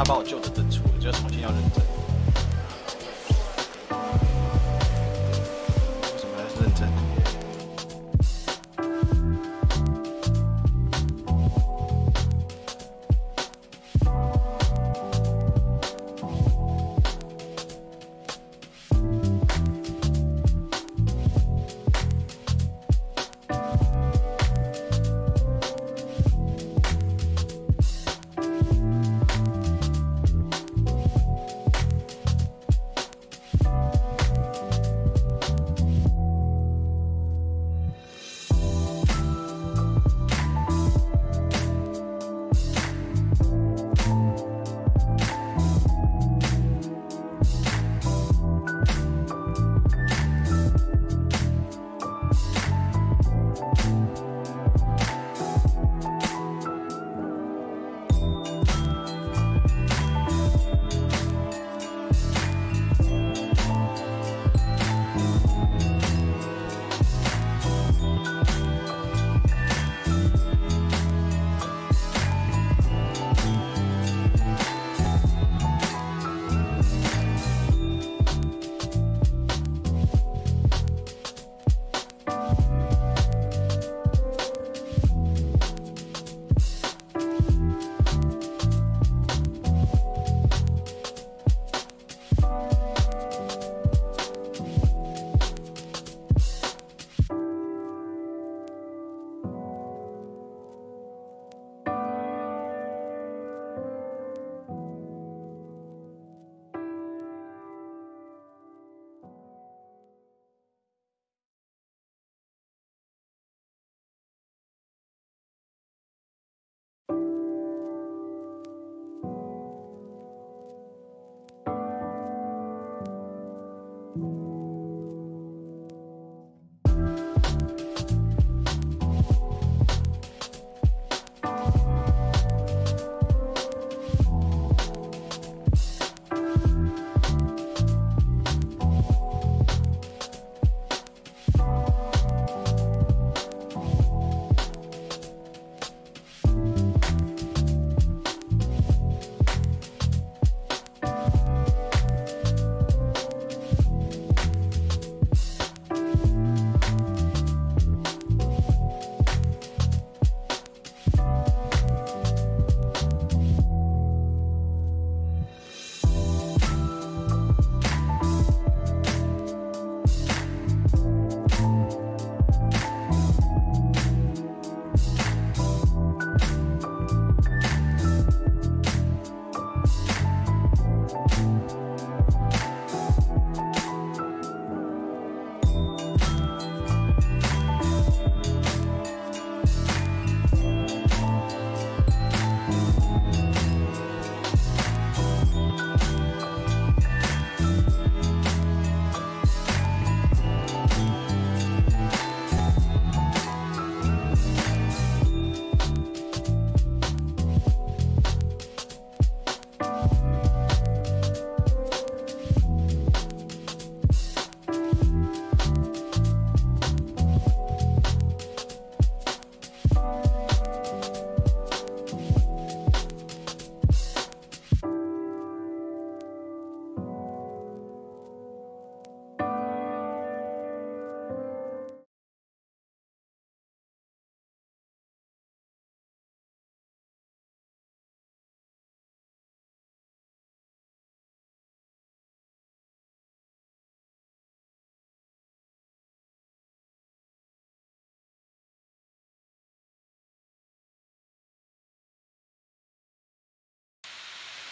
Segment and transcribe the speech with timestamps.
[0.00, 1.99] 他把我旧的登出了，就重新要认证。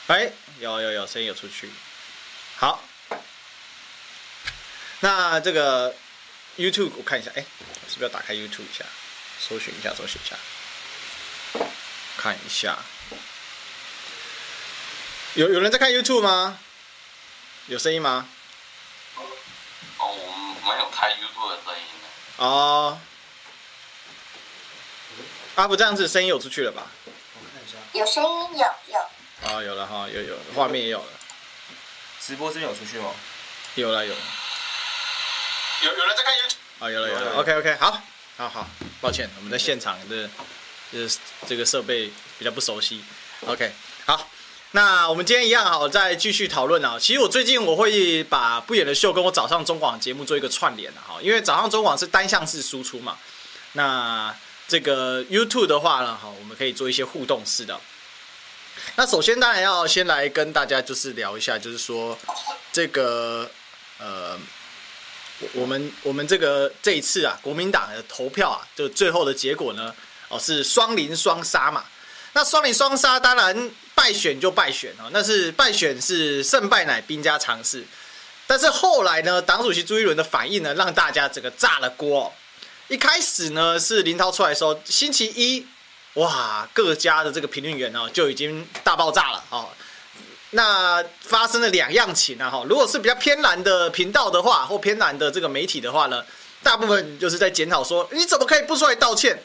[0.08, 1.70] 哎，有有有，声音有出去。
[2.56, 2.82] 好，
[5.00, 5.94] 那这个
[6.56, 7.44] YouTube 我看一下，哎，
[7.86, 8.86] 是不是要打开 YouTube 一下，
[9.38, 10.34] 搜寻一下，搜寻一下，
[12.16, 12.78] 看一下。
[15.34, 16.58] 有有人在看 YouTube 吗？
[17.66, 18.26] 有声音吗？
[19.14, 19.26] 哦，
[19.98, 22.08] 我们没有开 YouTube 的声音呢。
[22.38, 22.98] 哦。
[25.54, 26.86] 啊，福这样子，声音有出去了吧？
[27.04, 27.76] 我看一下。
[27.92, 29.10] 有声音，有有。
[29.48, 31.08] 啊、哦，有了哈，有有画面也有了，
[32.20, 33.14] 直播这边有出去吗？
[33.76, 34.12] 有了有。
[34.12, 34.20] 了，
[35.84, 38.02] 有有人在看 YouTube 啊，有了有了，OK OK，好，
[38.36, 38.68] 好好，
[39.00, 40.28] 抱歉，我们在现场的，
[40.92, 43.02] 就是这个设备比较不熟悉
[43.46, 43.72] ，OK，
[44.04, 44.28] 好，
[44.72, 46.98] 那我们今天一样好，再继续讨论啊。
[47.00, 53.16] 其实我最近我会把不演的秀跟我早上中广节目做一个串联的，哈，因为早上中广是单向式输出嘛。
[53.72, 54.36] 那
[54.66, 57.80] 这个 YouTube 的话呢，哈，我们可以做一些互动式的。
[58.98, 62.18] 那首先当然要先来跟大家就是聊一下，就是说
[62.72, 63.48] 这个
[64.00, 64.36] 呃，
[65.52, 69.94] 我们我们这个这一次啊，国民党的投票啊，就最后的结果呢，
[70.28, 71.84] 哦是双林双杀嘛。
[72.32, 77.84] 那双林双杀，当然败选就败选啊，那是败选是胜败乃兵家常事。
[78.48, 82.34] 但是后来呢，党主席朱一伦的反应呢，让大家这个炸了锅。
[82.88, 85.64] 一开始呢，是林涛出来说，星期一，
[86.18, 89.68] 哇，各家的这个评论员呢就已经大爆炸了哦。
[90.50, 96.24] 那发生了两样情啊哈，如果是比较偏蓝的频道的话，或偏蓝的这个媒体的话呢，
[96.62, 99.42] 大部分就是在检讨说，你怎么可以不出来道歉？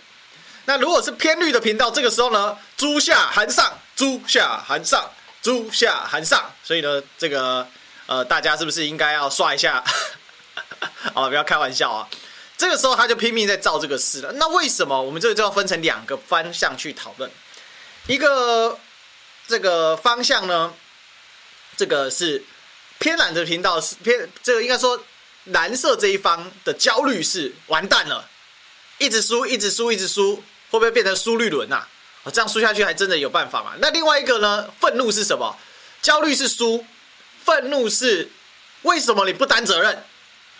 [0.65, 5.11] 那如果是偏绿的频道，这个时候呢，猪下韩上，猪下韩上，
[5.41, 7.67] 猪下韩上，所以呢，这个
[8.07, 9.83] 呃，大家是不是应该要刷一下？
[11.13, 12.07] 啊， 不要开玩笑啊！
[12.57, 14.31] 这个时候他就拼命在造这个势了。
[14.33, 17.29] 那为什么我们这个就要分成两个方向去讨论？
[18.07, 18.79] 一个
[19.47, 20.73] 这个方向呢，
[21.77, 22.43] 这个是
[22.99, 25.03] 偏蓝的频道是偏这个应该说
[25.45, 28.29] 蓝色这一方的焦虑是完蛋了，
[28.97, 30.43] 一直输，一直输，一直输。
[30.71, 31.85] 会不会变成输绿轮呐？
[32.23, 33.73] 啊，这样输下去还真的有办法吗？
[33.77, 34.67] 那另外一个呢？
[34.79, 35.55] 愤怒是什么？
[36.01, 36.83] 焦虑是输，
[37.45, 38.31] 愤怒是
[38.81, 40.03] 为什么你不担责任？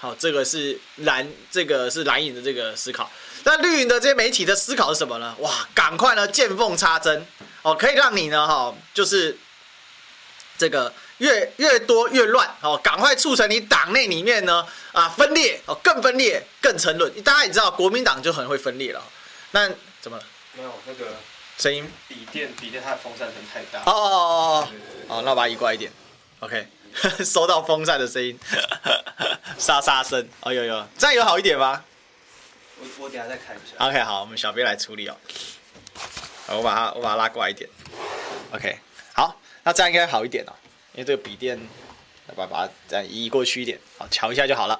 [0.03, 3.09] 好，这个是蓝，这个是蓝营的这个思考。
[3.45, 5.33] 那绿营的这些媒体的思考是什么呢？
[5.39, 7.25] 哇，赶快呢见缝插针
[7.61, 9.37] 哦，可以让你呢哈，就是
[10.57, 17.09] 这个越越多越乱哦，赶快促成你党内里面呢啊分裂哦，更分裂更沉沦。
[17.21, 19.01] 大家也知道，国民党就很会分裂了。
[19.51, 19.69] 那
[20.01, 20.23] 怎么了？
[20.51, 21.13] 没有那个
[21.57, 23.79] 声音，笔电笔电它的风扇声太大。
[23.89, 24.67] 哦哦哦
[25.07, 25.89] 哦，那我把它移过来一点。
[26.41, 26.67] OK，
[27.25, 28.37] 收到风扇的声音，
[29.57, 30.27] 沙沙声。
[30.41, 31.83] 哦呦呦，这样有好一点吗？
[32.79, 33.87] 我我等下再看一下。
[33.87, 35.15] OK，好，我们小编来处理哦。
[36.47, 37.69] 好，我把它我把它拉过来一点。
[38.51, 38.77] OK，
[39.13, 40.53] 好，那这样应该好一点哦，
[40.93, 41.57] 因为这个笔电，
[42.27, 44.79] 来把把它再移过去一点，好，瞧一下就好了。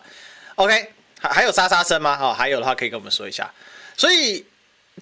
[0.55, 2.17] OK，还还有沙沙声吗？
[2.21, 3.51] 哦，还有的话可以跟我们说一下。
[3.95, 4.45] 所以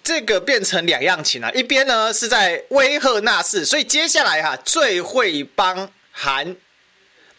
[0.04, 6.56] 这个变成两样情啊，一边呢是在威吓纳士，所以接下来哈、啊、最会帮韩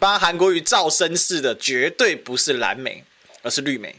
[0.03, 3.05] 帮韩国瑜造声势的绝对不是蓝媒，
[3.43, 3.95] 而是绿媒，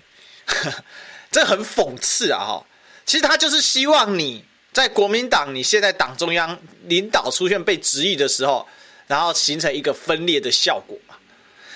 [1.31, 2.65] 这很讽刺啊哈！
[3.05, 8.67] 其实他就是希望你在国民党你现在党中央领导出现被质疑的时候，
[9.07, 11.15] 然后形成一个分裂的效果嘛。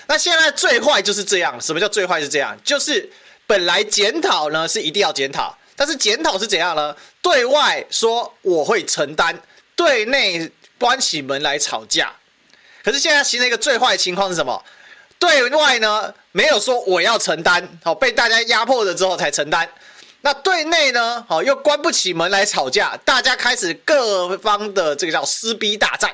[0.08, 2.54] 那现在最坏就是这样，什么叫最坏是这样？
[2.62, 3.10] 就是
[3.46, 5.56] 本来检讨呢是一定要检讨。
[5.74, 6.94] 但是检讨是怎样呢？
[7.22, 9.40] 对外说我会承担，
[9.74, 12.14] 对内关起门来吵架。
[12.88, 14.64] 可是现在形成一个最坏的情况是什么？
[15.18, 19.68] 对外呢没有说我要承担，好被大家压迫了之后才承担。
[20.22, 26.10] 那对内呢，好又关不起门来吵架，大家开始各方的这个叫撕逼大战，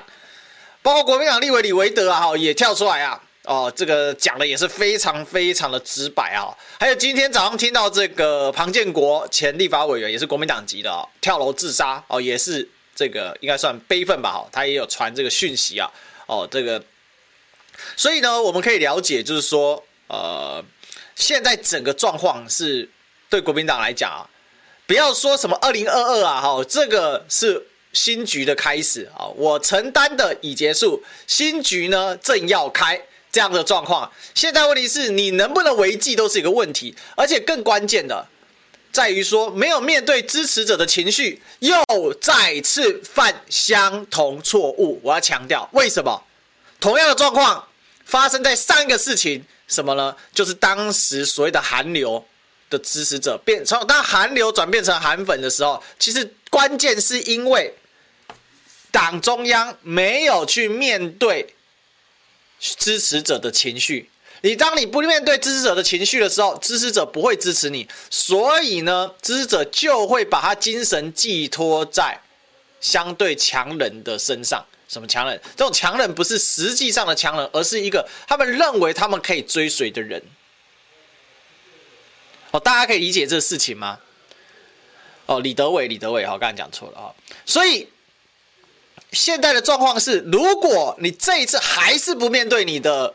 [0.82, 3.20] 包括国民党立委李维德啊，哈也跳出来啊。
[3.44, 6.48] 哦，这个讲的也是非常非常的直白啊！
[6.80, 12.66] 还有今天早上听到这个庞建国前立法委员，也是国民党籍的哦，跳楼自杀哦，也是
[12.96, 14.32] 这个应该算悲愤吧？
[14.32, 15.90] 哈，他也有传这个讯息啊！
[16.26, 16.82] 哦，这个，
[17.96, 20.64] 所以呢，我们可以了解，就是说，呃，
[21.14, 22.88] 现在整个状况是
[23.28, 24.28] 对国民党来讲啊，
[24.86, 33.00] 不要说什么二零二二啊，哈，这个是新局的开始啊，我承担的已结束，新局呢正要开。
[33.34, 38.24] 这样的状况，现在问题是你能不能维系都是一个问题，而且更关键的
[38.94, 45.00] 在于说，没有面对支持者的情绪，又再次犯相同错误。
[45.02, 46.22] 我要强调，为什么？
[46.78, 47.66] 同样的状况
[48.04, 50.16] 发生在上一个事情，什么呢？
[50.32, 52.24] 就是当时所谓的韩流
[52.70, 57.74] 的支持者变从当韩流转变成韩粉的时候，其实关键是因为
[58.92, 61.52] 党中央没有去面对。
[62.60, 64.08] 支持者的情绪，
[64.44, 72.20] 你当你不面对支持者的情绪的时候，支持者不会支持你，所以呢，支持者就会把他精神寄托在
[72.78, 74.62] 相对强人的身上。
[74.86, 75.40] 什么强人？
[75.56, 80.22] 这种强人不是实际上的强人，而是一个他们认为他们可以追随的人。
[82.50, 83.98] 哦，大家可以理解这个事情吗？
[85.24, 87.08] 哦，李德伟，李德伟，好，刚才讲错了啊，
[87.46, 87.88] 所以。
[89.12, 93.14] 现在的状况是，如果你这一次还是不面对你的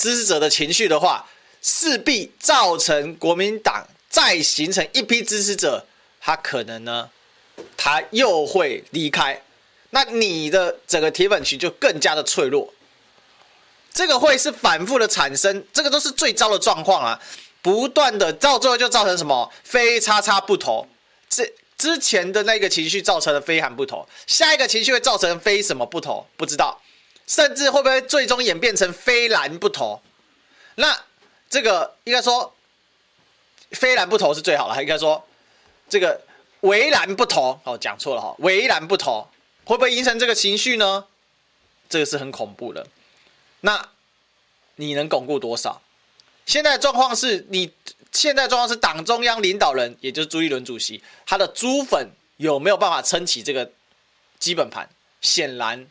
[0.00, 1.28] 支持者的情绪的话，
[1.60, 5.84] 势必造成国民党再形成一批支持者，
[6.18, 7.10] 他可能呢，
[7.76, 9.42] 他又会离开。
[9.90, 12.72] 那你的整个铁粉群就更加的脆弱。
[13.92, 17.20] 这个会是反复的产生，这个都是最糟的状况啊！
[17.60, 19.52] 不断的到最后就造成什么？
[19.64, 20.88] 非叉叉不投。
[21.28, 26.24] 这之前的那个情绪造成了非韩不投，下一个情绪会造成非什么不投？
[26.38, 26.80] 不知道，
[27.30, 30.02] 甚至会不会最终演变成非蓝不投？
[30.74, 31.04] 那
[31.48, 32.52] 这个应该说，
[33.70, 35.24] 非蓝不投是最好的，应该说
[35.88, 36.20] 这个
[36.62, 39.28] 唯蓝不投哦，讲错了哈，唯蓝不投
[39.62, 41.06] 会不会形成这个情绪呢？
[41.88, 42.84] 这个是很恐怖的。
[43.60, 43.90] 那
[44.74, 45.80] 你能巩固多少？
[46.46, 47.72] 现在状况是你
[48.10, 53.70] 现在状况是党中央领导人，也就是朱一伦主席，他的猪粉有没有办法撑起这个
[54.40, 54.88] 基本盘？
[55.20, 55.86] 显然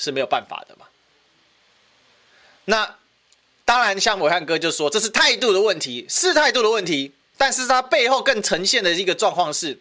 [0.00, 0.86] 是没有办法的嘛。
[2.64, 2.96] 那
[3.66, 7.12] 当然，像伟汉哥就说这是态度的问题，是态度的问题。
[7.36, 9.78] 但是它背后更呈现的一个状况是，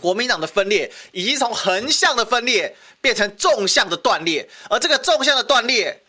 [0.00, 6.02] 国民党的分裂已经从横向的分裂变成纵向的断裂，而这个纵向的断裂。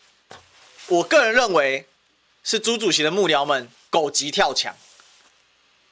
[0.87, 1.85] 我个人认为，
[2.43, 4.75] 是朱主席的幕僚们狗急跳墙。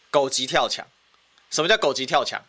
[0.09, 0.85] 狗急跳墙，
[1.49, 2.43] 什么叫狗急跳墙？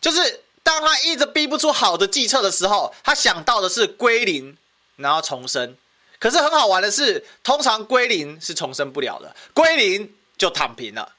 [0.00, 4.58] 就是当他一直逼不出好的计策的时候，他想到的是归零，
[4.96, 5.76] 然后重生。
[6.18, 11.14] 可是很好玩的是，通常归零是重生不了的，归零就躺平了。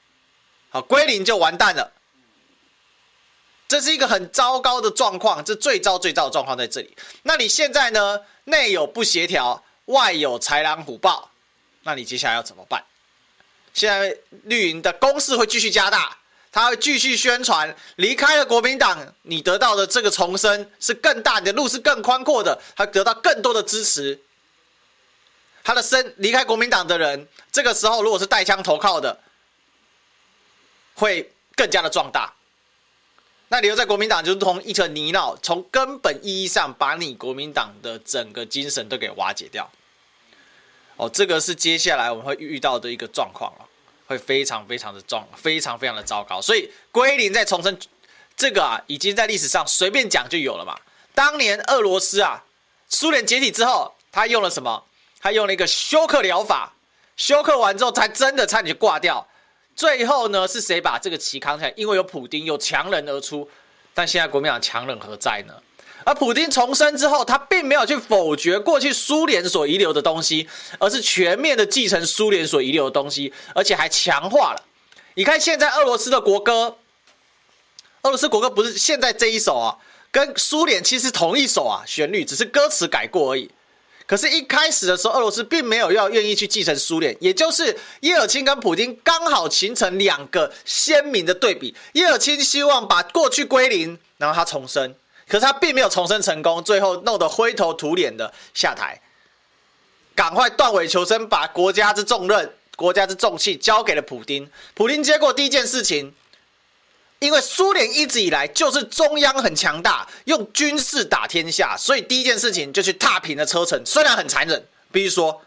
[0.68, 1.94] 好，归零就完蛋了。
[3.66, 6.94] 这是一个很糟糕的状况，这最糟最糟的状况在这里。
[7.22, 8.20] 那你现在呢？
[8.44, 9.64] 内有不协调。
[9.86, 11.30] 外有豺狼虎豹，
[11.84, 12.84] 那你接下来要怎么办？
[13.72, 16.17] 现在绿营的攻势会继续加大，
[16.50, 24.18] 他会继续宣传，离开了国民党，你得到的这个重生是更大，你的路是更宽阔的，他得到更多的支持。
[25.62, 29.20] 他的身离开国民党的人，这个时候如果是带枪投靠的，
[30.94, 32.32] 会更加的壮大。
[33.48, 39.70] 那留在国民党就是同一层泥淖，从根本意义上把你国民党的整个精神都给瓦解掉。
[40.96, 43.67] 哦，这个是接下来我们会遇到的一个状况啊，
[44.08, 46.40] 会非常非常的重，非常非常的糟糕。
[46.40, 47.78] 所以归零再重生，
[48.36, 50.76] 这个啊，已经在历史上随便讲就有了嘛。
[51.14, 52.44] 当年俄罗斯啊，
[52.88, 54.84] 苏联解体之后，他用了什么？
[55.20, 56.72] 他用了一个休克疗法，
[57.16, 59.28] 休克完之后才真的差点挂掉。
[59.76, 61.72] 最后呢，是谁把这个旗扛起来？
[61.76, 63.48] 因为有普丁，有强人而出。
[63.92, 65.54] 但现在国民党强人何在呢？
[66.08, 70.48] 而普京重生之后，他并没有去否决过去苏联所遗留的东西，
[70.78, 74.62] 而是全面的继承苏联所遗留的东西，而且还强化了。
[75.16, 76.78] 你看现在俄罗斯的国歌，
[78.04, 79.76] 俄罗斯国歌不是现在这一首啊，
[80.10, 83.50] 跟苏联其实同一首啊，旋律只是歌词改过而已。
[84.06, 91.76] 可是，一开始的时候，俄罗斯并没有要愿意去继承苏联，也就是叶尔钦跟普京刚好形成两个鲜明的对比。
[91.92, 94.94] 叶尔钦希望把过去归零，然后他重生。
[95.28, 98.98] 可是他并没有重生成功，最后弄得灰头土脸的下台，
[100.14, 104.50] 赶快断尾求生，把国家之重任、国家之重器交给了普丁。
[104.74, 106.14] 普丁接过第一件事情，
[107.18, 115.42] 因为苏联一直以来就是中央很强大，用军事打天下，所以第一件事情就去踏平了车臣，虽然很残忍，必须说，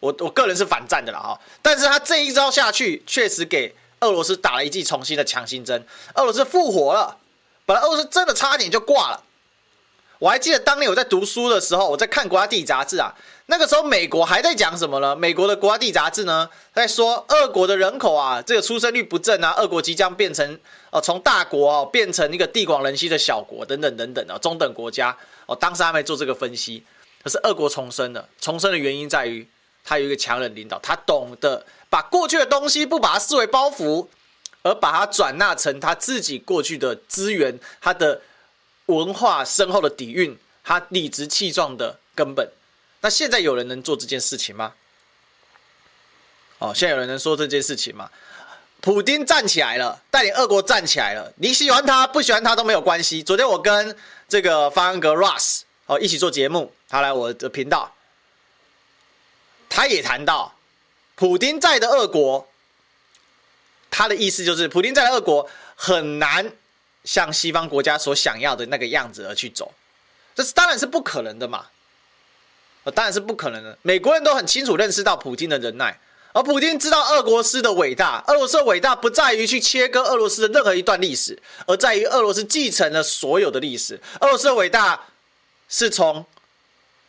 [0.00, 7.18] 我我个人是反战的了哈，但是他这一招下去，确实给俄罗斯打了一剂重新的强心针，俄罗斯复活了。
[7.66, 9.22] 本来俄罗斯真的差点就挂了。
[10.18, 13.12] 我还记得当年我在读书的时候，我在看《国家地理》杂志啊。
[13.46, 15.16] 那个时候美国还在讲什么呢？
[15.16, 20.58] 美国的《国家地理》杂志呢，在说俄国的人口啊，这个出生率不正啊，俄国即将变成
[20.90, 25.16] 哦，从大国哦变成一个地广人稀的小国等等等等的中等国家
[25.46, 25.56] 哦。
[25.56, 26.84] 当时还没做这个分析，
[27.24, 28.28] 可是俄国重生了。
[28.40, 29.46] 重生的原因在于
[29.84, 34.06] 他有一个强人领导，他懂得把过去的东西不把它视为包袱。
[34.62, 38.22] 而把它转纳成他自己过去的资源，他的
[38.86, 42.48] 文化深厚的底蕴，他理直气壮的根本。
[43.00, 44.74] 那现在有人能做这件事情吗？
[46.58, 48.08] 哦，现在有人能说这件事情吗？
[48.80, 51.32] 普丁站起来了，带领俄国站起来了。
[51.36, 53.22] 你喜欢他，不喜欢他都没有关系。
[53.22, 53.96] 昨天我跟
[54.28, 57.92] 这个方格 Ross 哦一起做节目，他来我的频道，
[59.68, 60.54] 他也谈到
[61.16, 62.48] 普丁在的俄国。
[63.94, 65.46] 他的意思就是，普京在俄国
[65.76, 66.50] 很难
[67.04, 69.70] 像西方国家所想要的那个样子而去走，
[70.34, 71.66] 这是当然是不可能的嘛，
[72.84, 73.76] 呃当然是不可能的。
[73.82, 76.00] 美国人都很清楚认识到普京的忍耐，
[76.32, 78.24] 而普京知道俄罗斯的伟大。
[78.28, 84.00] 俄罗斯的伟大不在于去切割俄罗斯的任何一段历史，而在于俄罗斯继承了所有的历史。
[84.20, 85.08] 俄罗斯的伟大
[85.68, 86.24] 是从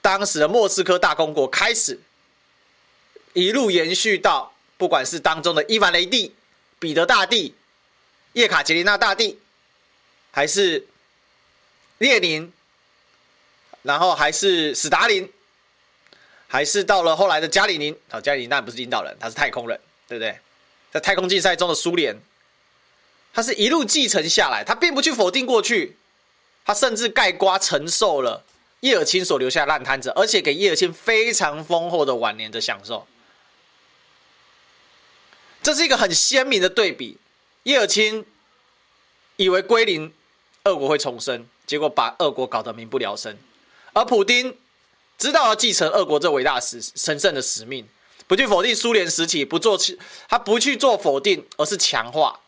[0.01, 2.01] 当时的莫斯科大公国开始，
[3.31, 6.35] 一路延续到不管是当中的伊凡雷帝。
[6.83, 7.55] 彼得大帝、
[8.33, 9.39] 叶卡捷琳娜大帝，
[10.31, 10.85] 还是
[11.99, 12.51] 列宁、
[13.83, 15.31] 然后还是史达林，
[16.45, 17.97] 还是到了后来的加里宁。
[18.09, 20.37] 好，加里宁当然不是领导人，他是太空人，对不对？
[20.91, 22.19] 在太空竞赛中的苏联，
[23.33, 25.95] 他是一路继承下来，他并不去否定过去，
[26.65, 28.43] 他甚至盖瓜承受了
[28.81, 33.07] 叶尔钦所留下烂摊子，而且给叶尔钦非常丰厚的晚年的享受。
[35.63, 37.17] 这是一个很鲜明的对比。
[37.63, 38.25] 叶尔钦
[39.37, 40.13] 以为归零，
[40.65, 43.35] 俄国会重生，结果把俄国搞得民不聊生；
[43.93, 44.57] 而普丁
[45.17, 47.87] 知道要继承俄国这伟大使神圣的使命，
[48.27, 49.79] 不去否定苏联时期，不做
[50.27, 52.41] 他不去做否定，而是强化，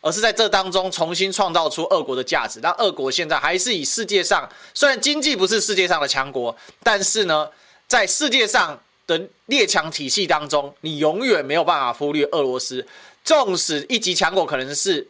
[0.00, 7.50] 而是在这当中重新创造出俄国的价值，让俄国现在还是以世界上虽然经济不是世界上的强国，但是呢，
[7.88, 12.86] 在世界上的列强体系当中，你永远没有办法忽略俄罗斯。
[13.24, 15.08] 纵使一级强国可能是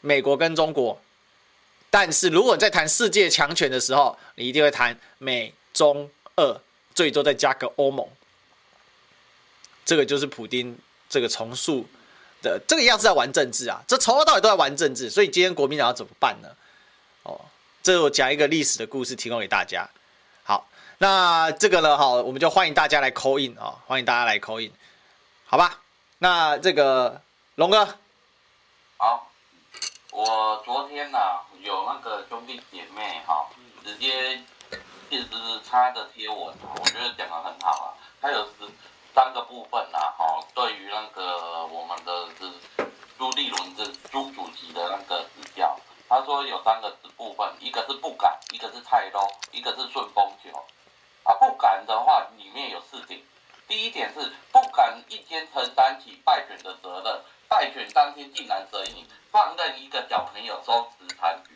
[0.00, 1.00] 美国跟中国，
[1.88, 6.60] 但是如果在谈世界强权的时候，你一定会谈美中俄，
[6.94, 8.06] 最多再加个欧盟。
[9.84, 10.76] 这个就是普丁
[11.08, 11.86] 这个重塑
[12.42, 15.08] 的这个样子在玩政治啊，这从头到尾都在玩政治。
[15.08, 16.48] 所以今天国民党要怎么办呢？
[17.22, 17.40] 哦，
[17.82, 19.88] 这我讲一个历史的故事，提供给大家。
[21.04, 24.72] 那这个呢，好，我们就欢迎大家来 call in 啊，欢迎大家来 call in，
[25.44, 25.78] 好吧？
[26.16, 27.20] 那这个。
[27.56, 27.86] 龙哥，
[28.96, 29.30] 好，
[30.12, 33.46] 我昨天呢、啊、有那个兄弟姐妹哈，
[33.84, 34.42] 直接
[35.10, 37.86] 一直插的贴文，我觉得讲得很好啊。
[38.22, 38.66] 他有十
[39.14, 42.50] 三个部分呐，哈，对于那个我们的是
[43.18, 49.20] 朱立伦的朱主席的那个指教，他说有三个部分，一个是不敢，一个是太多
[49.52, 50.50] 一个是顺风球。
[51.24, 53.20] 啊，不敢的话里面有四点，
[53.66, 57.20] 第一点是不敢一肩承担起败选的责任。
[57.46, 61.54] 败选当天竟然舍隐，放任一个小朋友收拾残局。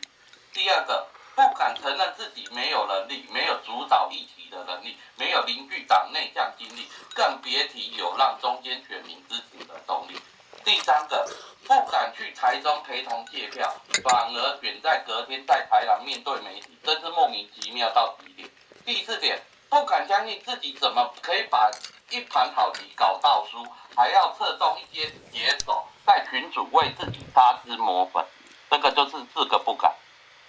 [0.53, 10.17] 第二个，不敢承认自己没有能力，没有主导议题的能力，没有凝聚党内向心力，更别提有让中间选民支持的动力。
[10.63, 11.27] 第三个，
[11.65, 18.49] 不敢去台中陪同借票，反而选在隔天在台南面对媒体，真是莫名其妙到极点。
[18.85, 21.69] 第四点，不敢相信自己怎么可以把
[22.09, 23.63] 一盘好棋搞到输，
[23.95, 25.85] 还要策动一些野手。
[26.05, 28.25] 在群主为自己擦脂抹粉，
[28.71, 29.93] 这个就是四个不敢。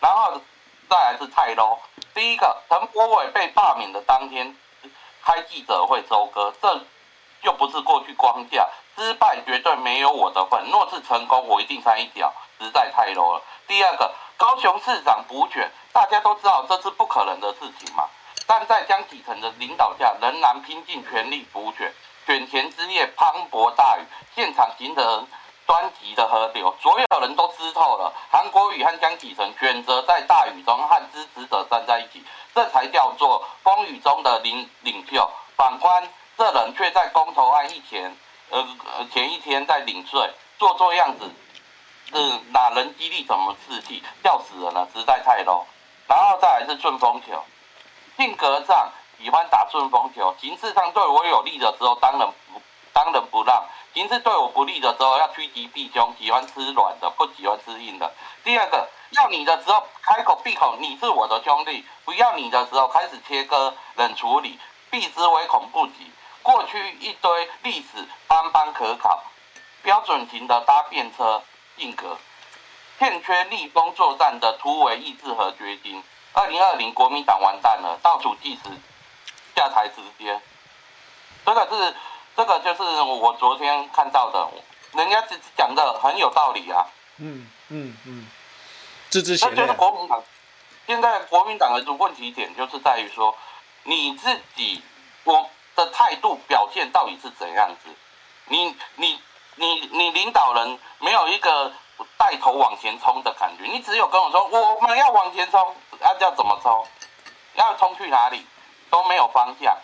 [0.00, 0.40] 然后
[0.88, 1.78] 再来是太 low。
[2.14, 4.56] 第一个，陈柏伟被罢免的当天
[5.22, 6.80] 开记者会收割，这
[7.42, 10.70] 又不是过去光架，失败绝对没有我的份。
[10.70, 13.42] 若是成功，我一定掺一脚，实在太 low 了。
[13.66, 18.09] 第二个，高雄市长补选，大家都知道这是不可能的事情嘛，
[18.50, 21.94] 但在江启臣的领导下，仍然拼尽全力补选。
[22.26, 24.00] 选前之夜磅礴大雨，
[24.34, 25.28] 现场形成。
[25.68, 28.12] 湍急的河流，所有人都湿透了。
[28.28, 35.30] 韩国瑜和江启臣选择在大雨中和支持者站在一起，这才叫做风雨中的领领袖。
[35.56, 38.16] 反观这人却在公投案一前，
[38.48, 38.66] 呃
[39.12, 41.30] 前一天在领税，做做样子，
[42.12, 42.18] 是
[42.52, 45.62] 哪人激励什么士气，笑死人了，实在太 low。
[46.08, 47.40] 然后再来是顺风球，
[48.20, 52.61] 性格上喜欢打顺风球，形式上对我有利的时候，当然不
[52.92, 53.64] 当仁不让。
[53.94, 58.12] 形势对我不利的时候，要趋吉避凶，喜欢吃软的，不喜欢吃硬的。
[58.44, 64.59] 第二个，要你的时候开口闭口，你是我的兄弟；不要你的时候，开始切割、冷处理，
[64.90, 66.12] 避之唯恐不及。
[66.42, 69.24] 过去一堆历史斑斑可考，
[69.83, 71.42] 标准型的搭便车
[71.78, 72.18] 性格，
[72.98, 76.04] 欠缺逆风作战的突围意志和决心。
[76.32, 78.62] 二零二零国民党完蛋了，倒数计时，
[79.54, 80.40] 下台时间，
[81.44, 81.94] 这个是。
[82.36, 84.48] 这个就是我昨天看到的，
[84.92, 85.22] 人家
[85.58, 86.86] 讲的很有道理啊。
[87.18, 88.26] 嗯嗯嗯，
[89.10, 90.22] 这就是国民党。
[90.86, 93.36] 现在国民党的问题点就是在于说，
[93.82, 94.82] 你自己
[95.24, 97.90] 我的态度表现到底是怎样子？
[98.46, 99.20] 你你
[99.56, 101.70] 你你领导人没有一个
[102.18, 106.86] 带头往前冲的感觉，你只有跟我说我们要往前冲，要要怎么冲？
[107.54, 108.46] 要冲去哪里？
[108.90, 109.76] 都没有方向。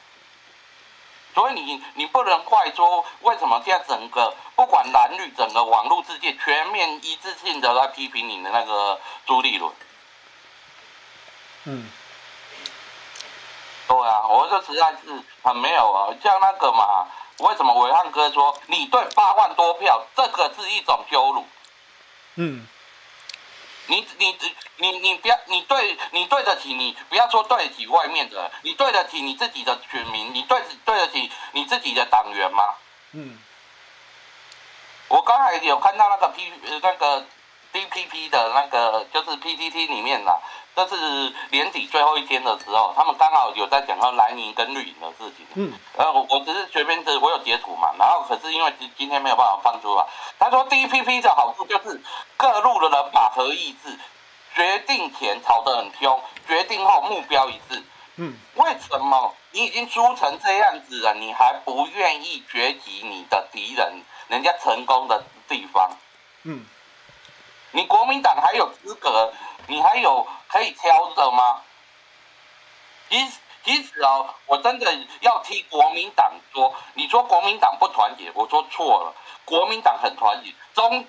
[1.35, 9.71] 所以你你不能怪说为什么现在整个不管蓝绿整个网络世界全面一致性的来批评你的那个朱立伦。
[11.65, 11.91] 嗯，
[13.87, 17.07] 对啊，我就实在是很没有啊，像那个嘛，
[17.41, 21.45] 为什么维汉哥说你对八万多票这个是一种羞辱？
[22.37, 22.67] 嗯。
[23.89, 24.37] 你你
[24.79, 32.75] 你你不要，你对你对得起你，不要说对得起外面的，你对得起你自己的选民，你对对得起你自己的党员吗？
[33.13, 33.39] 嗯。
[35.09, 37.25] 我刚才有看到那个 P 那个
[37.73, 40.39] DPP 的那个就是 PTT 里面啦，
[40.75, 45.47] 就是年底最后一天的时候，他们刚好有在讲到蓝营跟绿营的事情。
[45.55, 50.07] 嗯，呃，我我只是随便的，我有截图嘛，然后可是因为今今天没有办法放出啊。
[50.39, 52.01] 他说 DPP 的好处就是
[52.37, 53.99] 各路的人马合意志，
[54.55, 57.83] 决定前吵得很凶，决定后目标一致。
[58.19, 65.91] 嗯，为什么你已经输成这样子了，你还不愿意崛起你的敌人，人家成功的地方？
[66.45, 66.65] 嗯，
[67.77, 69.31] 你国民党还有资格？
[69.67, 71.61] 你还有可以挑的吗？
[73.11, 81.05] 其实其实哦，我真的要替国民党说，你说国民党不团结，我说错了，国民党很团结，中，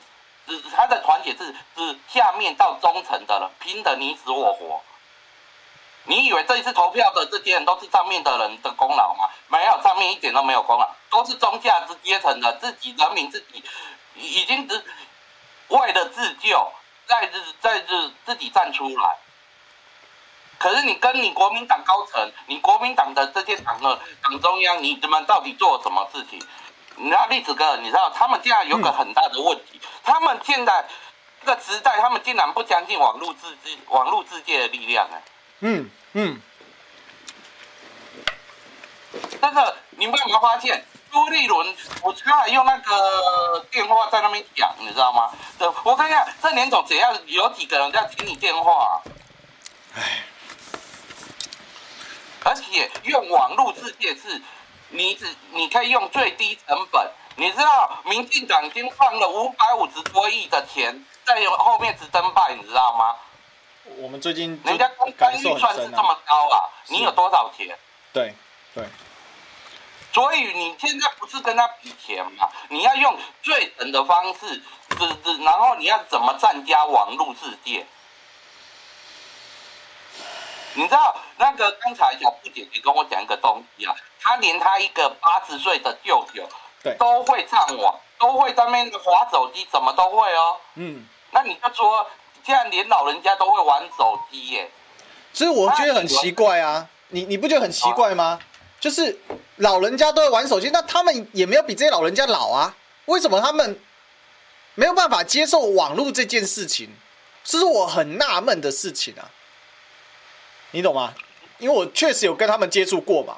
[0.76, 4.82] 他的团结是是下面到中层的了，拼得你死我活。
[6.04, 9.30] 你以为这一次投票的这些人都是上面的人的功劳吗？
[9.48, 13.64] 没有，上面一点都没有功劳，都是中下之阶层的自己人民自己
[14.16, 14.84] 已经是
[15.70, 16.72] 为了自救。
[17.10, 19.18] 在自在自自己站出来，
[20.60, 26.38] 可是你跟你国民党高层，你国民党的这些党的党中央，你们到底做了什么事情？
[26.98, 30.86] 你知道栗子哥，你知道他们现在有个很大的问题，嗯、他们现在
[31.46, 35.18] 这个时代，他们竟然不相信网络自治、网络世界的力量呢？
[35.62, 36.42] 嗯嗯，
[39.40, 40.86] 但是你们有没有发现？
[41.18, 45.32] 朱立伦，我刚才用那个电话在那边讲，你知道吗？
[45.58, 49.02] 对，我看一下这年总，只要有几个人在听你电话，啊，
[49.96, 50.24] 唉，
[52.44, 54.40] 而且用网络世界是，
[54.90, 63.16] 你只你可以用最低成本，你知道，民进党已经放了五百五十多亿的钱在后面直登拜，你知道吗？
[63.98, 67.76] 我们最近人家公开预算是这么高啊，你有多少钱？
[68.14, 68.36] 对
[68.76, 68.86] 对。
[70.14, 72.50] 所以你现在不是跟他比钱嘛？
[72.70, 74.62] 你要用最狠的方式，
[74.98, 77.86] 是是，然后你要怎么战加网络世界？
[80.74, 86.48] 你知道那个刚才小布姐姐跟我讲一个东西啊，她连她一个八十岁的舅舅，
[86.84, 90.58] 对，都会上网，都会在那边滑手机，什么都会哦。
[90.76, 92.08] 嗯，那你就说，
[92.44, 94.72] 现在连老人家都会玩手机耶？
[95.34, 98.40] 所以我觉得很奇怪啊，你你不觉得很奇怪吗？
[98.88, 99.20] 就是
[99.58, 102.74] 老人家都会玩手机，那他们也没有比这些老人家老啊？
[103.04, 103.78] 为什么他们
[104.76, 106.90] 没有办法接受网络这件事情？
[107.44, 109.30] 这是我很纳闷的事情啊！
[110.72, 111.14] 你懂吗？
[111.58, 113.36] 因为我确实有跟他们接触过嘛。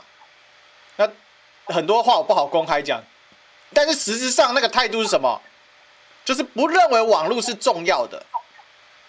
[0.97, 1.09] 那
[1.73, 3.01] 很多话我不好公开讲，
[3.73, 5.41] 但是实质上那个态度是什么？
[6.23, 8.23] 就是不认为网络是重要的，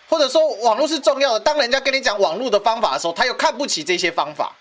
[0.09, 1.41] 或者说网络是重要的。
[1.41, 4.57] 当人家跟你讲网络的方法的时候，他又看不起这些方法。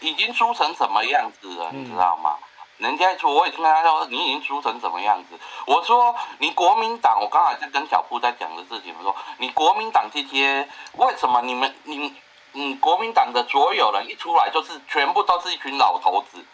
[0.00, 2.36] 已经输成什么样子了，你知道吗？
[2.78, 5.38] 嗯、人家说，我已经跟他说，你已经输成什么样子。
[5.66, 12.14] 我说，你国民党，我刚才在跟小布在讲的事情，我说，你国民党这些，为什么你们，你，
[12.52, 16.44] 你国民党的所有人一出来，就是全部都是一群老头子。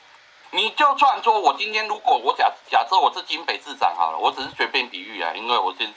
[0.50, 5.92] 你就算说我今天如果我假假设我是金北市长好了，我只是随便比喻啊，因为我是，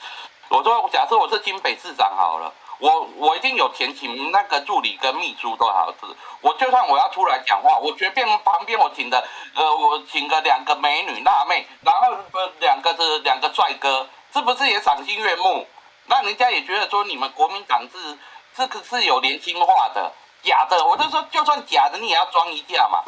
[0.48, 2.52] 我说假设我是金北市长好了。
[2.78, 6.06] 我我一定有钱请那个助理跟秘书都好是，
[6.40, 15.66] 我就算我要出来讲话，我随便旁边我请的，呃，我请个两个美女辣妹，然后呃两个是两个帅哥，是不是也赏心悦目？
[16.06, 18.16] 那人家也觉得说你们国民党是
[18.56, 20.12] 这个是有年轻化的，
[20.42, 23.02] 假的，我就说就算假的你也要装一下嘛，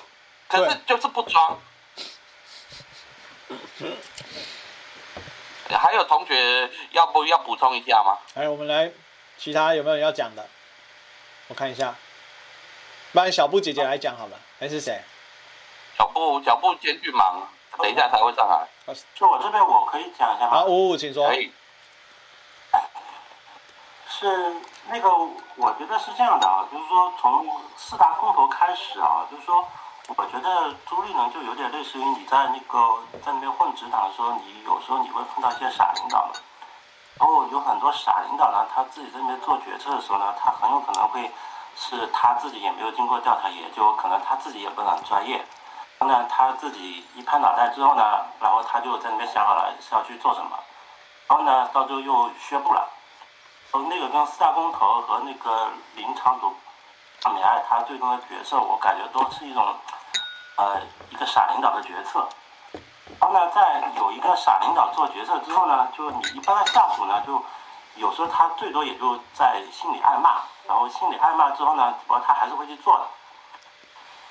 [0.48, 1.59] 可是就是不装。
[5.72, 8.18] 还有同学要不要补充一下吗？
[8.35, 8.90] 来，我们来。
[9.40, 10.46] 其他有没有人要讲的？
[11.48, 11.94] 我看一下，
[13.11, 15.00] 不然小布姐姐来讲好了，还是谁？
[15.96, 17.48] 小布，小布今天去忙，
[17.79, 18.94] 等一下才会上来。
[19.14, 20.50] 就我这边，我可以讲一下吗？
[20.50, 21.26] 好，五五，请说。
[21.26, 21.50] 可以。
[24.11, 24.26] 是
[24.88, 25.09] 那个，
[25.57, 29.66] 我觉得是这样的啊，就是说从四大空投开始啊，就是说，
[30.09, 36.35] 我觉得朱立伦就有点类似于你在那个在那边混职场的时候，你有时候你会碰到一些傻领导嘛。
[37.20, 41.30] 然后有很多傻领导呢，他自己在那边做决策的时候呢，他很有可能会
[41.76, 45.44] 是他自己也没有经过调查，也就可能他自己也不是很专业。
[45.98, 50.59] 然后呢，他自己一拍脑袋之后呢，然后他就在那边想好了是要去做什么，
[51.28, 52.88] 然后呢，到最后又宣布了。
[53.70, 56.54] 从那个跟四大公投和那个林昶佐、
[57.33, 59.76] 美爱他最终的决策，我感觉都是一种
[60.56, 60.80] 呃
[61.11, 62.26] 一个傻领导的决策。
[63.18, 67.42] 然后呢，在有一个傻领导做决策之后呢，就你一般的下属呢，就
[67.96, 73.05] 有时候他最多也就在心里暗骂，然后心里暗骂之后呢，不过他还是会去做的。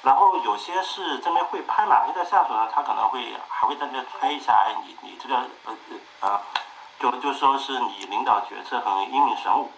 [0.02, 5.76] 然后有些是这边会拍马屁的下属呢，他可能会还会在那边吹一下，哎，你你这个呃
[6.22, 6.42] 呃啊，
[7.00, 9.70] 就就说是你领导决策很英明神武。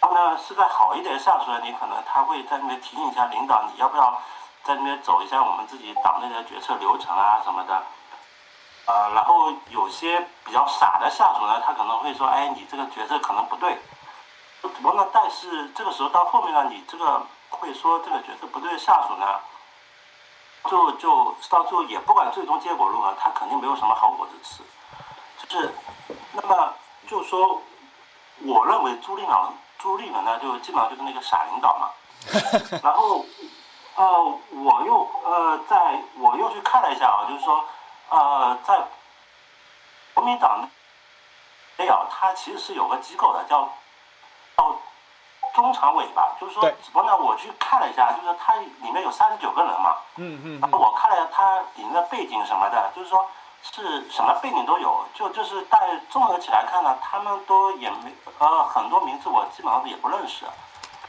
[0.00, 4.20] 然后呢，是在好一点的下属呢，你可能他会在那边提醒一下领导，你要不要
[4.62, 7.82] 在那边走一下我们自己党内的决策流程啊什么的。
[8.86, 13.78] 啊、呃，然后有些比较傻的下属呢，他可能会说，哎，你这个决策可能不对。
[14.62, 19.38] 不过呢，但是这个时候到后面呢，你这个会说这个决策不对的下属呢，
[20.68, 24.62] 就就到最后也不管最终结果如何，他肯定没有什么好果子吃。
[25.46, 25.74] 就是，
[26.32, 26.74] 那么
[27.08, 27.62] 就是说，
[28.38, 29.38] 我认为朱立伦
[29.78, 31.90] 朱立伦呢，就基本上就是那个傻领导嘛。
[32.82, 33.24] 然后，
[33.94, 37.64] 呃，我又呃，在我又去看了一下啊，就是说。
[38.10, 38.78] 呃，在
[40.14, 40.68] 国民党
[41.78, 43.68] 内啊，它其实是有个机构的，叫
[44.56, 44.76] 叫
[45.54, 46.36] 中常委吧。
[46.40, 49.96] 就是说，只不过呢，我去看了一下，就是它里面有三十九个人嘛。
[50.16, 50.60] 嗯嗯。
[50.60, 53.24] 然后我看了一下它里面的背景什么的，就是说
[53.62, 55.04] 是什么背景都有。
[55.14, 60.44] 就就是但综合起来看呢，他们都也没呃很多名字我基本上也不认识。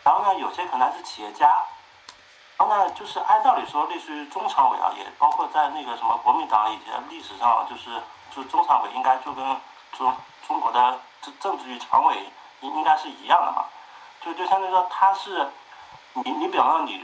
[0.04, 1.64] 然后呢，有些可能是企业家。
[2.62, 7.90] 然后呢，就是按道理说，类似于中常委啊，也包括在那个什么国民党以前历史上，就是
[8.30, 9.44] 就中常委应该就跟
[9.98, 10.16] 中
[10.48, 12.24] 中国的政政治局常委
[12.60, 13.66] 应应该是一样的嘛。
[14.24, 15.50] 就就相当于说，他是
[16.14, 17.04] 你你比方说你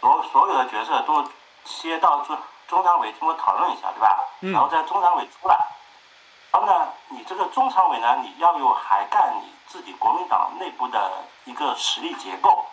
[0.00, 1.24] 所所有的角色都
[1.64, 4.18] 切到中中常委经过讨论一下，对吧？
[4.40, 5.56] 然后在中常委出来，
[6.50, 12.66] 然后呢，你这个中常委呢，你要有涵盖你自己国民党内部的一个实力结构。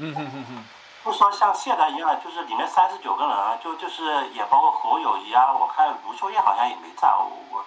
[0.00, 0.64] 嗯嗯嗯嗯，
[1.04, 7.64] 不说像现在一样，就是里面三十九个人，就就是也包括侯友谊啊，我看卢秀燕好像也没在，我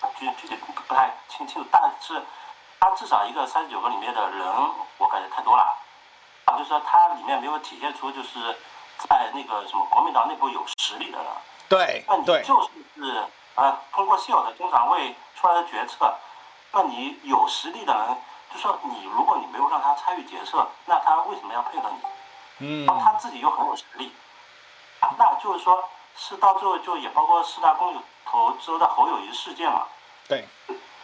[0.00, 2.22] 我具具体不太清清楚，但是
[2.78, 4.46] 他至少一个三十九个里面的人，
[4.98, 5.76] 我感觉太多了，
[6.44, 8.56] 啊，就是说他里面没有体现出就是
[8.98, 11.26] 在那个什么国民党内部有实力的人，
[11.68, 13.24] 对，那你就是是
[13.56, 16.14] 啊，通过现有的中常委出来的决策，
[16.70, 18.16] 那你有实力的人。
[18.54, 21.98] 就说你，如果你没有让他参与决策，那他为什么要配合你？
[22.60, 24.14] 嗯，然后他自己又很有实力，
[25.00, 25.82] 啊，那就是说，
[26.16, 29.82] 是到最后就也包括四大公有投之后的侯友谊事件嘛。
[30.28, 30.46] 对。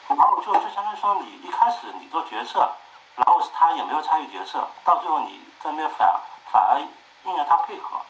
[0.06, 2.70] 然后就就相当于说，你一开始你做决策，
[3.16, 6.08] 然后他也没有参与决策，到最后你在那边反
[6.52, 8.00] 反而硬要他配合，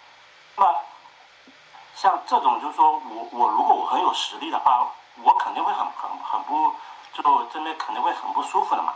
[0.57, 0.79] 那么
[1.95, 4.87] 像这种就是说我我如果我很有实力的话，
[5.23, 6.75] 我肯定会很很很不
[7.13, 8.95] 就这边肯定会很不舒服的嘛。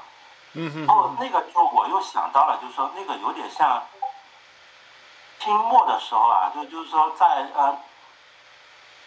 [0.57, 3.83] 嗯哼，然后那个就我又想到了，就是说那个有点像
[5.41, 7.77] 清末的时候啊，就就是说在呃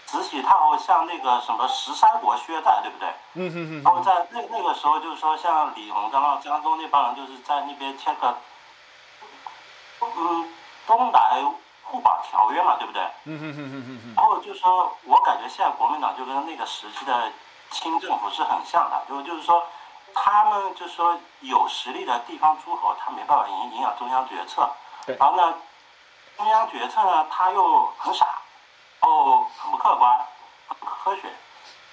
[0.06, 3.10] 慈禧太后像那个什么十三国薛债，对不对？
[3.36, 3.84] 嗯哼哼。
[3.84, 8.38] 然后在那那个时候，就是说像李鸿章啊、江东那帮人，就是在那边签个
[10.02, 10.54] 嗯
[10.86, 11.42] 东来
[11.84, 13.02] 互保条约嘛，对不对？
[13.24, 14.14] 嗯哼哼哼哼。
[14.18, 17.32] 然后就是说我感觉现在国民党就跟那个时期的
[17.72, 19.66] 清政府是很像的，就就是说。
[20.20, 24.68] 他们就说有实力的地方诸侯，他没办法影影响中央决策。
[25.06, 25.16] 对。
[25.16, 25.54] 然后呢，
[26.36, 28.26] 中央决策呢，他又很傻，
[29.02, 30.20] 哦，很不客观，
[30.68, 31.32] 很不科学。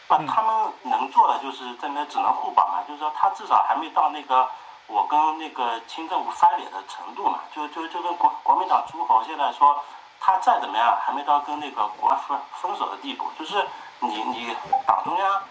[0.09, 4.49] 那他们能做的就是在那只能互保嘛，就是说他至少还没到那个
[4.87, 7.41] 我跟那个清政府翻脸的程度嘛。
[7.55, 9.79] 就就就跟国国民党诸侯现在说，
[10.19, 13.69] 他再怎么样还没到跟那个国分分手的地步，就是
[14.01, 14.57] 你你
[14.87, 15.43] 党中央。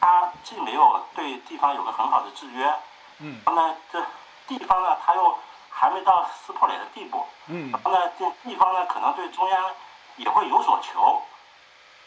[0.00, 2.74] 他既没有对地方有个很好的制约，
[3.18, 4.04] 嗯，然后呢，这
[4.46, 5.38] 地方呢，他又
[5.70, 9.70] 还没到撕破脸的地步，嗯，然后呢，这地方呢，可能对中央
[10.16, 11.22] 也会有所求，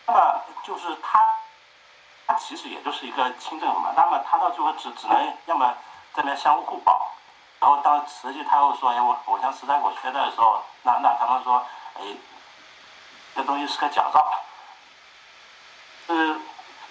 [0.06, 1.20] 那么就是他，
[2.28, 5.74] 他其实也就是一个清政府嘛，那么他到最后只只能要么
[6.14, 7.12] 在那相互互保，
[7.60, 11.64] 然后当实际他又说，哎，我我向十三国缺债的时候，那那他们说，
[11.96, 12.02] 哎，
[13.36, 14.44] 这东西是个假造，
[16.08, 16.42] 嗯。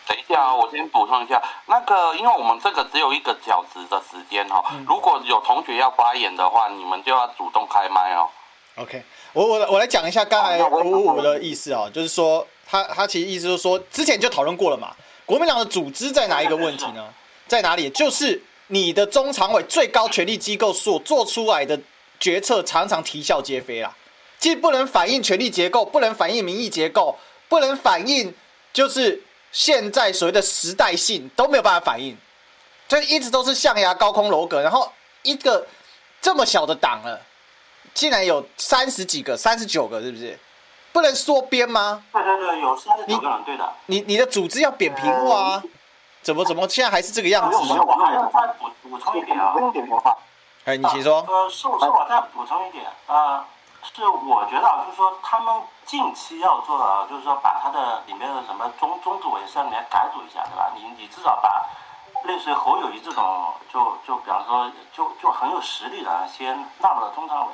[0.06, 8.28] 等一下啊，我先补充一下，那个，因为我们这个只有一个小时的时间哈，如果有同学要发言的话，你们就要主动开麦哦。
[8.76, 17.08] OK，我我我来讲一下刚才五五五的意思哦，就是说他他其实意思就是说，之前就讨论过了嘛，国民党的组织在哪一个问题呢？
[17.48, 17.88] 在哪里？
[17.88, 21.80] 就是你的中常委最高权力机构所做出来的
[22.20, 23.94] 决策常常啼笑皆非啦，
[24.38, 27.16] 既不能反映权力结构，不能反映民意结构，
[27.48, 28.34] 不能反映
[28.72, 29.22] 就是。
[29.54, 32.18] 现在所谓的时代性都没有办法反应，
[32.88, 34.90] 就一直都是象牙高空楼阁，然后
[35.22, 35.64] 一个
[36.20, 37.20] 这么小的党了，
[37.94, 40.36] 竟然有三十几个、三十九个，是不是？
[40.92, 42.04] 不能缩编吗？
[42.12, 43.72] 对对对，有三十九个人，对的。
[43.86, 45.62] 你你的组织要扁平化啊？
[46.20, 47.56] 怎么怎么现在还是这个样子？
[47.56, 49.86] 我还要再补补充一点啊，用点
[50.64, 51.24] 哎，你请说。
[51.28, 53.46] 呃，是是，我再补充一点啊。
[53.94, 60.72] 是我觉得啊，就是说他们近期要做的，就是说把他的里面的什么中中组委上面改组一下，对吧？
[60.74, 61.64] 你你至少把
[62.24, 67.52] 类似于侯友谊这种，就就比方说，就就很有实力的先纳入了中常委，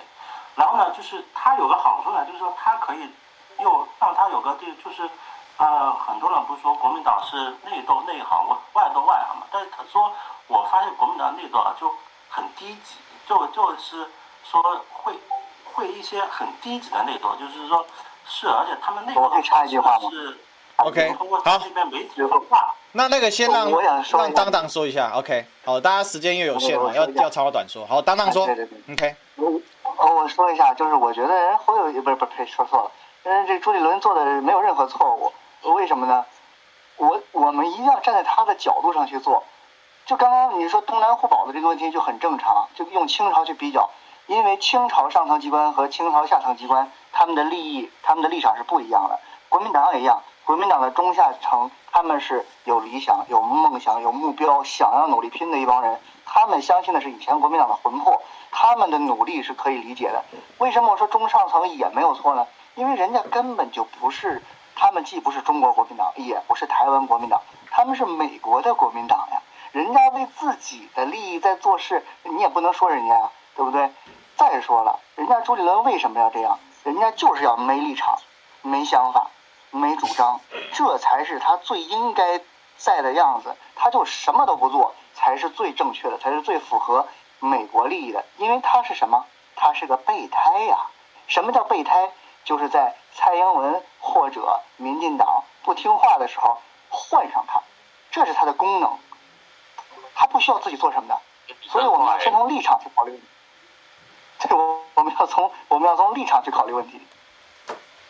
[0.54, 3.12] 然后呢，就是他有个好处呢，就是说他可以
[3.58, 5.10] 又让他有个地，就是
[5.56, 10.12] 呃，很多人不是说国民党是内斗内行，外外斗外行嘛，但是他说
[10.46, 11.92] 我发现国民党内斗啊就
[12.28, 14.08] 很低级，就就是
[14.44, 14.62] 说
[14.92, 15.18] 会
[15.74, 17.84] 会一些很低级的内斗，就是说
[18.30, 20.38] 是，而且他们内斗的方式是。
[20.76, 21.14] OK，
[21.44, 21.60] 好。
[22.92, 23.70] 那那个先让
[24.12, 25.10] 让当当说一下。
[25.14, 27.84] OK，好，大家时间又有限了，要要长话短说。
[27.86, 28.46] 好，当当说。
[28.46, 28.94] 对对对。
[28.94, 29.16] OK。
[29.36, 29.60] 我
[29.98, 32.90] 我说一下，就是我觉得人侯友宜不是不是呸，说错了，
[33.24, 35.32] 人这朱立伦做的没有任何错误，
[35.74, 36.24] 为什么呢？
[36.96, 39.42] 我我们一定要站在他的角度上去做。
[40.06, 43.88] 就刚刚你说东南互保的这个问题就很正常，就用清朝去比较，
[44.30, 50.22] 因为清朝上层机关和清朝下层机关他们的利益、他们的立场是不一样的，国民党也一样。
[50.44, 56.00] 国民党的中下层，他们是有理想、有梦想、有目标，想要努力拼的一帮人。
[56.24, 60.24] 他们相信的是以前国民党的魂魄，他们的努力是可以理解的。
[60.58, 62.46] 为什么我说中上层也没有错呢？
[62.76, 64.40] 因为人家根本就不是，
[64.76, 67.40] 他们既不是中国国民党，也不是台湾国民党，
[67.72, 69.42] 他们是美国的国民党呀。
[69.72, 73.90] 人家为自己的利益在做事，你也不能说人家呀，对不对？
[74.40, 76.59] 再说了，人家朱立伦为什么要这样？
[76.83, 78.18] 人家就是要没立场、
[78.62, 79.26] 没想法。
[79.70, 80.40] 没主张，
[80.72, 82.40] 这才是他最应该
[82.79, 83.55] 在的样子。
[83.76, 87.07] 他就什么都不做，才是最正确的，才是最符合
[87.38, 88.24] 美国利益的。
[88.38, 89.26] 因为他是什么？
[89.57, 90.87] 他是个备胎呀。
[91.29, 92.11] 什么叫备胎？
[92.42, 96.57] 就是在蔡英文或者民进党不听话的时候
[96.88, 97.61] 换上他，
[98.11, 98.98] 这是他的功能。
[100.14, 101.20] 他不需要自己做什么的。
[101.68, 103.22] 所以我们要先从立场去考虑。
[104.40, 107.00] 对，我我们要从我们要从立场去考虑问题。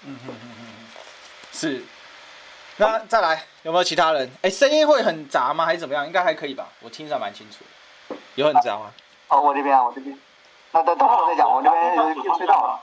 [0.02, 0.66] 嗯哼哼。
[1.52, 1.84] 是，
[2.76, 4.30] 那再来有没有其他人？
[4.40, 5.66] 哎，声音会很杂吗？
[5.66, 6.06] 还是怎么样？
[6.06, 7.58] 应该还可以吧，我听着蛮清楚
[8.08, 8.16] 的。
[8.36, 8.92] 有很杂吗？
[9.28, 10.18] 哦，我这边啊，我这边。
[10.72, 12.80] 那等等会儿再讲，我这边有有隧道了。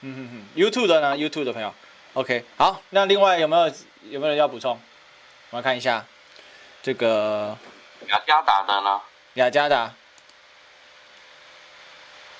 [0.00, 1.72] 嗯哼哼，YouTube 的呢？YouTube 的朋友
[2.14, 2.80] ，OK，好。
[2.90, 3.66] 那另外有没有
[4.10, 4.80] 有没有人要补充？
[5.50, 6.04] 我们看一下
[6.82, 7.56] 这个
[8.08, 9.00] 雅加达的呢？
[9.34, 9.92] 雅加达。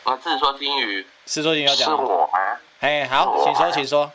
[0.09, 1.07] 我自说金鱼。
[1.27, 1.87] 自说金鱼要讲。
[1.87, 2.57] 是我吗？
[2.81, 4.11] 哎，好，请说，请说。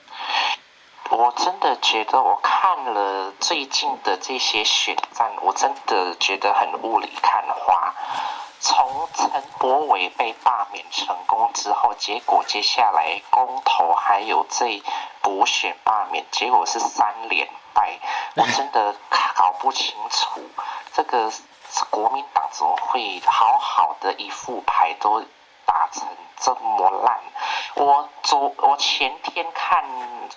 [1.11, 7.93] 我真的觉得，我看了最近的这些选战，我真的觉得很雾里看花。
[8.59, 9.29] 从陈
[9.59, 14.81] 柏伟被罢免成功之后，结果接下来公投还有这
[15.21, 17.99] 补选罢免，结果是三连败。
[18.35, 18.95] 我真的
[19.35, 20.41] 搞不清楚，
[20.91, 21.31] 这个
[21.91, 25.23] 国民党怎么会好好的一副牌都
[25.65, 27.19] 打成这么烂？
[27.75, 29.83] 我昨我前天看，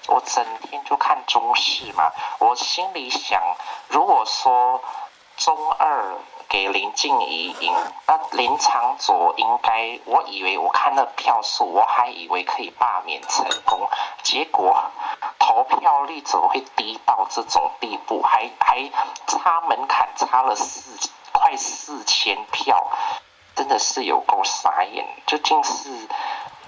[0.09, 2.11] 我整天就看中视嘛。
[2.39, 3.43] 我心里想，
[3.89, 4.83] 如果说
[5.37, 6.17] 中二
[6.49, 7.75] 给林静怡赢，
[8.07, 13.89] 那林长佐应该，我以为我看那票数，我还以为可以罢免成功。
[14.23, 14.83] 结果
[15.39, 18.23] 投票率怎么会低到这种地步？
[18.23, 18.91] 还还
[19.27, 22.87] 差门槛差了四快四千票，
[23.57, 25.05] 真的是有够傻眼。
[25.27, 25.91] 究竟是？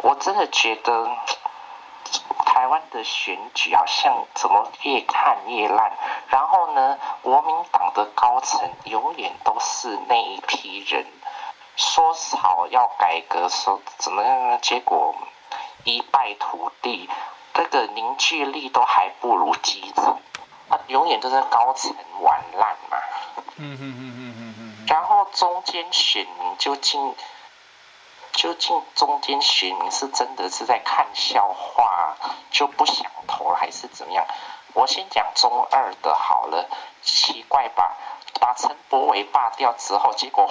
[0.00, 1.10] 我真的觉得
[2.46, 5.92] 台湾的选举好像怎么越看越烂，
[6.28, 11.04] 然后呢，国民党的高层永远都是那一批人，
[11.74, 14.60] 说好要改革，说怎么样？
[14.62, 15.16] 结果
[15.82, 17.10] 一败涂地，
[17.52, 20.16] 这个凝聚力都还不如基层，
[20.68, 22.98] 啊，永远都是高层玩烂嘛。
[23.56, 24.67] 嗯嗯嗯嗯嗯嗯。
[24.88, 27.14] 然后中间选民究竟？
[28.32, 32.16] 究竟中间选民是真的是在看笑话，
[32.52, 34.24] 就不想投了，还是怎么样？
[34.74, 36.68] 我先讲中二的好了。
[37.02, 37.96] 奇怪吧？
[38.38, 40.48] 把陈柏惟罢掉之后，结果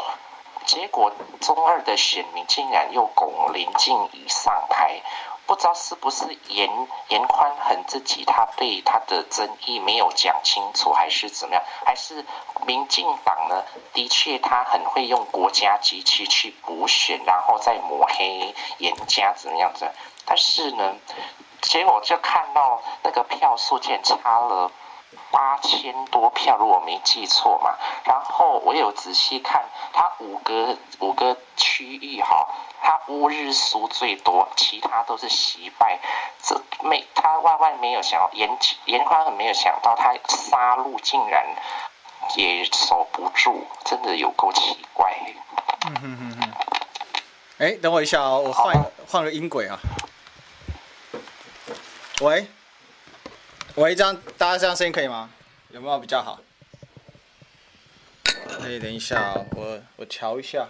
[0.66, 5.02] 结果中二的选民竟然又拱林静怡上台。
[5.48, 6.70] 不知道是不是严
[7.08, 11.64] 严宽恒自己他对他的争议没有讲清楚，还是怎么样？
[11.86, 12.24] 还是
[12.66, 13.64] 民进党呢？
[13.94, 19.90] 的确他很会用国家机器去补选，然后再抹黑严家怎么样子？
[20.26, 20.96] 但是呢，
[21.62, 24.70] 结果就看到那个票数竟然差了
[25.32, 27.76] 八千多票，如果没记错嘛。
[28.06, 32.48] 然后我有仔细看，它五个五个区域哈。
[32.80, 36.00] 它乌日输最多，其他都是惜败。
[36.42, 41.46] 这没他万万没有想到，严严宽很没有想到，他杀戮竟然
[42.36, 45.12] 也守不住，真的有够奇怪。
[45.88, 46.54] 嗯哼哼哼。
[47.58, 49.78] 哎，等我一下哦，我换换个音轨啊。
[52.22, 52.48] 喂，
[53.78, 55.30] 喂，这样大家这样声音可以吗？
[55.70, 56.42] 有没有比较好？
[58.26, 60.68] 哎，等一下，我我调一下。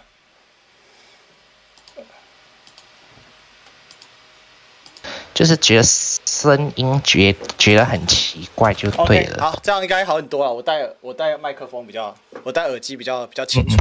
[5.32, 9.38] 就是觉得声音觉觉得很奇怪，就对了。
[9.38, 10.52] Okay, 好，这样应该好很多了。
[10.52, 13.76] 我戴我戴麦克风比较，我戴耳机比较比较清楚。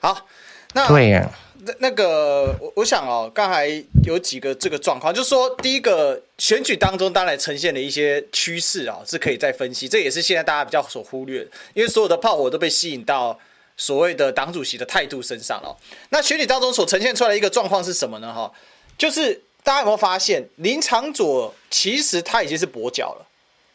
[0.00, 0.26] 好，
[0.72, 1.28] 那对呀、啊。
[1.64, 3.68] 那那个我我想哦，刚才
[4.04, 9.88] 有几个这个状况，就是说第一个选举当中当然呈现了一些趋势啊，是可以再分析。
[9.88, 13.38] 这也是现在大家比较所忽略，因为所有的炮火都被吸引到
[13.76, 15.76] 所谓的党主席的态度身上了。
[16.10, 18.34] 那选举当中所呈现出来的一个状况是什么呢？
[18.34, 18.52] 哈，
[18.98, 23.26] 就是大家有没有发现林长佐其实他已经是跛脚了，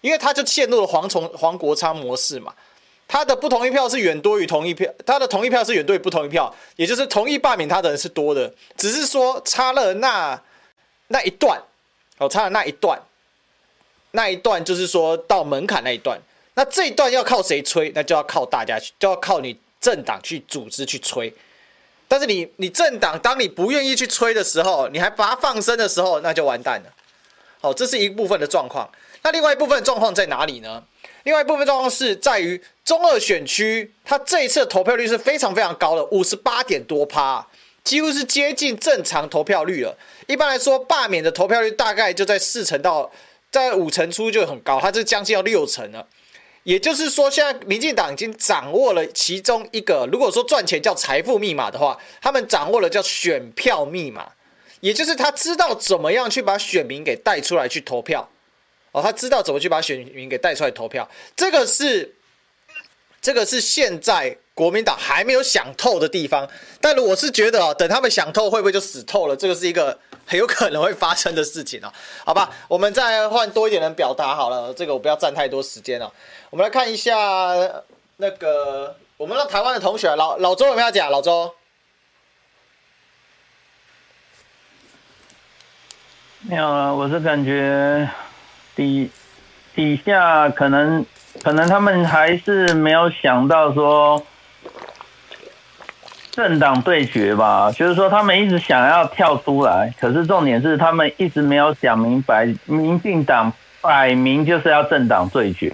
[0.02, 2.54] 因为他就陷入了黄崇黄国昌模式嘛。
[3.08, 10.42] 他的不同意票是远多于同意票，他的同意票是远多于不同意票，也就是同意罢免他的人是多的，只是说差了那
[11.08, 11.62] 那一段，
[12.18, 13.00] 哦，差了那一段，
[14.12, 16.20] 那一段就是说到门槛那一段，
[16.56, 17.92] 那这一段要靠谁吹？
[17.96, 21.34] 那就要靠大家去，就要靠你政党去组织去吹。
[22.10, 26.94] 但是你你政党当你不愿意去吹的时候，你还把它放生的时候，那就完蛋了。
[27.62, 28.90] 好，这是一部分的状况。
[29.24, 30.84] 那另外一部分状况在哪里呢？
[31.28, 37.46] 另外一部分状况是在于中二选区，它这一次的投票率是非常非常高的，五十八点多趴，
[37.84, 39.98] 几乎是接近正常投票率了。
[40.28, 43.12] 一般来说，罢免的投票率大概就在四成到
[43.52, 46.08] 在五成出就很高，它这将近要六成了。
[46.64, 54.30] 也就是说，现在民进党已经掌握了其中一个，如果说赚钱叫财富密码的话，他们掌握了叫选票密码，
[54.80, 58.30] 也就是他知道怎么样去把选民给带出来去投票。
[58.98, 62.16] 哦，他知道怎么去把选民给带出来投票，这个是，
[63.22, 66.50] 这个是现在国民党还没有想透的地方。
[66.82, 69.36] 但我是觉得哦，等他们想透，会不会就死透了？
[69.36, 71.92] 这个是一个很有可能会发生的事情哦。
[72.26, 76.12] 好吧，我们再换多一点人表达好了，这个我不要占太多时间了。
[76.50, 77.14] 我们来看一下
[78.18, 81.12] 那个我们的台湾的同学，老老周有没有讲？
[81.12, 81.54] 老周，
[86.42, 88.10] 没有啊，我是感觉。
[88.78, 89.10] 底
[89.76, 91.06] 底下可能
[91.44, 94.24] 可能他们还是没有想到说
[96.32, 103.52] 政党对决吧，就是说他们一直想要跳出来，可是重点是他们一直没有想明白，民进党
[103.82, 105.74] 摆明就是要政党对决，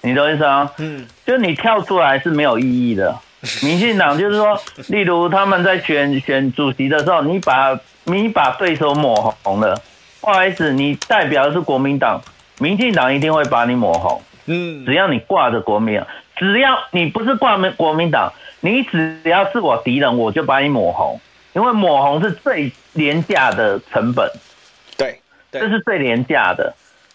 [0.00, 0.72] 你懂意思啊？
[0.78, 3.16] 嗯，就你跳出来是没有意义的。
[3.62, 9.80] 民进党就是说，例如他们在选选主席的时候，你把你把对手抹红了。
[10.22, 12.20] 不好意思，你代表的是国民党，
[12.60, 14.22] 民进党一定会把你抹红。
[14.46, 16.06] 嗯，只要你挂着国民党，
[16.36, 21.20] 只要你不是挂民国民党，你只要是我敌人，我就把你抹红。
[21.54, 24.30] 因为抹红是最廉价的成本，
[24.96, 25.18] 对，
[25.50, 26.72] 对，这是最廉价的。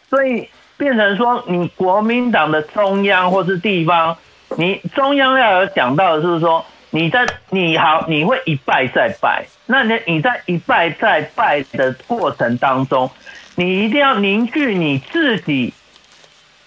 [0.09, 4.17] 所以变成说，你国民党的中央或是地方，
[4.57, 6.65] 你中央要有想到的是说。
[6.89, 9.45] 你在你好，你会一败再败。
[9.65, 13.11] 那你你在一败再败的过程当中，
[13.55, 15.73] 你一定要凝聚你自己，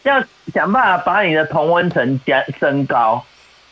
[0.02, 3.24] 要想办法把你的同温层加升高，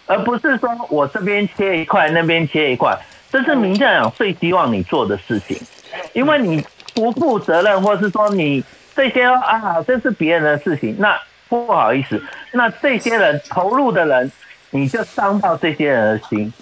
[0.06, 2.98] 而不是说我这边切一块，那边切一块。
[3.30, 5.58] 这是民进党最希望你做的事情，
[6.14, 8.64] 因为你不负责任，或是说你
[8.96, 11.14] 这些啊，这是别人的事情，那
[11.50, 14.32] 不好意思，那这些人投入的人。
[14.70, 16.52] 你就伤到这些人的心，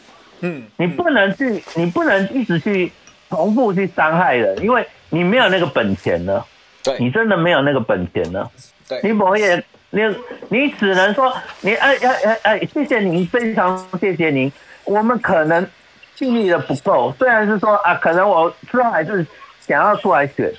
[0.41, 2.93] 嗯，你不能去，你不能一直去
[3.29, 6.47] 重复去伤害人，因为你没有那个本钱了，
[6.85, 8.49] 对，你真的没有那个本钱了，
[8.89, 10.03] 对，你不也，你
[10.49, 14.53] 你只能说，你哎哎哎哎，谢谢您，非常谢谢您，
[14.85, 15.67] 我们可能
[16.15, 19.27] 尽力的不够，虽然是说啊，可能我之后还是
[19.61, 20.53] 想要出来选，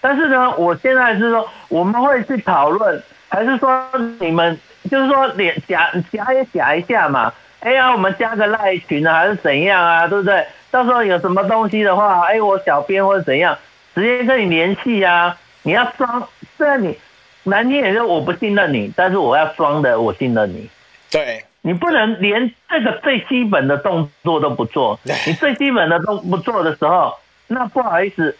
[0.00, 3.86] 但是呢，我现在是说我们会去讨论，还是说
[4.18, 4.58] 你们。
[4.90, 7.32] 就是说，连夹夹也夹一下嘛。
[7.60, 10.06] 哎呀，我们加个赖群啊，还是怎样啊？
[10.06, 10.46] 对不对？
[10.70, 13.56] 到时候有什么东西的话，哎，我小编或者怎样，
[13.94, 15.34] 直接跟你联系啊。
[15.62, 16.28] 你要装，
[16.58, 16.98] 虽然你
[17.44, 20.68] 难听点说我不信任你，但是我要装的我信任你。
[21.10, 25.00] 对，你不能连这个最基本的动作都不做。
[25.26, 27.14] 你最基本的都不做的时候，
[27.46, 28.36] 那不好意思，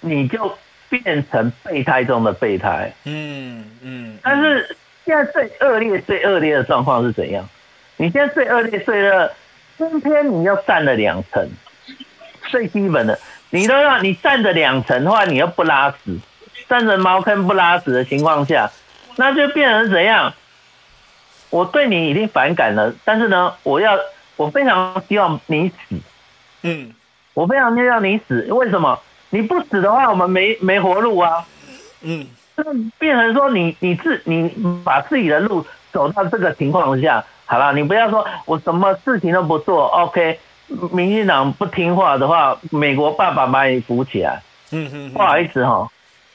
[0.00, 0.58] 你就
[0.88, 2.92] 变成备胎中的备胎。
[3.04, 4.76] 嗯嗯，但是。
[5.04, 7.48] 现在最恶劣、最恶劣的状况是怎样？
[7.96, 9.30] 你现在最恶劣、最恶，
[9.76, 11.48] 今天你要占了两层，
[12.50, 13.18] 最基本的，
[13.50, 16.18] 你都要你占着两层的话，你又不拉屎，
[16.68, 18.70] 占着茅坑不拉屎的情况下，
[19.16, 20.32] 那就变成怎样？
[21.50, 23.98] 我对你已经反感了，但是呢，我要
[24.36, 25.96] 我非常希望你死，
[26.62, 26.94] 嗯，
[27.34, 28.98] 我非常希望你死，为什么？
[29.30, 31.44] 你不死的话，我们没没活路啊，
[32.02, 32.26] 嗯。
[32.98, 34.48] 变成说你你自你
[34.84, 40.38] 把自己的路走到这个情况下，好了，你不要说我什么事情都不做，OK？
[40.90, 44.42] 民进党不听话的话，美国爸爸把你扶起来。
[44.70, 45.86] 嗯嗯，不好意思哈，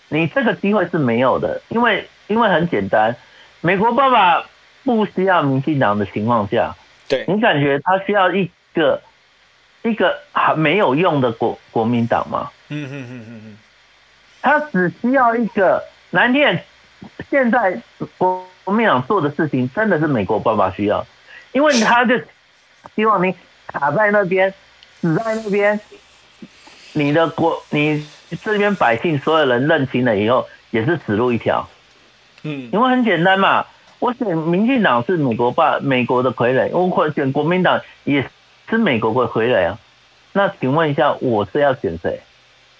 [0.09, 3.15] 你这个机会是没有的，因为因为很简单，
[3.61, 4.45] 美国爸爸
[4.83, 6.75] 不需要民进党的情况下，
[7.07, 9.01] 对你感觉他需要一个
[9.81, 12.51] 一个还没有用的国国民党吗？
[12.69, 13.57] 嗯嗯嗯嗯嗯，
[14.41, 16.63] 他只需要一个蓝天，
[17.29, 17.81] 现在
[18.17, 21.05] 国国民党做的事情真的是美国爸爸需要，
[21.51, 22.19] 因为他就
[22.95, 23.33] 希望你
[23.67, 24.53] 卡在那边，
[25.01, 25.79] 死在那边，
[26.93, 28.05] 你的国你。
[28.43, 31.65] 这边百姓所有人认清了以后，也是死路一条。
[32.43, 33.65] 嗯，因为很简单嘛，
[33.99, 38.29] 我选民进党是美国爸美国的傀儡，我选国民党也
[38.69, 39.79] 是美国的傀儡啊。
[40.33, 42.19] 那请问一下，我是要选谁？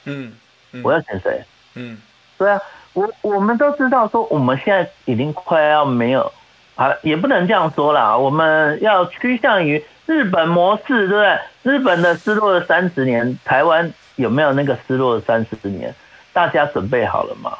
[0.04, 0.34] 嗯，
[0.74, 1.42] 嗯，我要选谁？
[1.76, 1.98] 嗯，
[2.38, 2.60] 对啊，
[2.98, 6.32] 我我们都知道说，我们现在已经快要没有
[6.76, 11.40] 啊，也不能这样说啦，我们要趋向于日本模式，对不对？
[11.62, 13.94] 日本的失落了三十年，台湾。
[14.18, 15.94] 有没有那个失落的三十年？
[16.34, 17.52] 大家准备好了吗？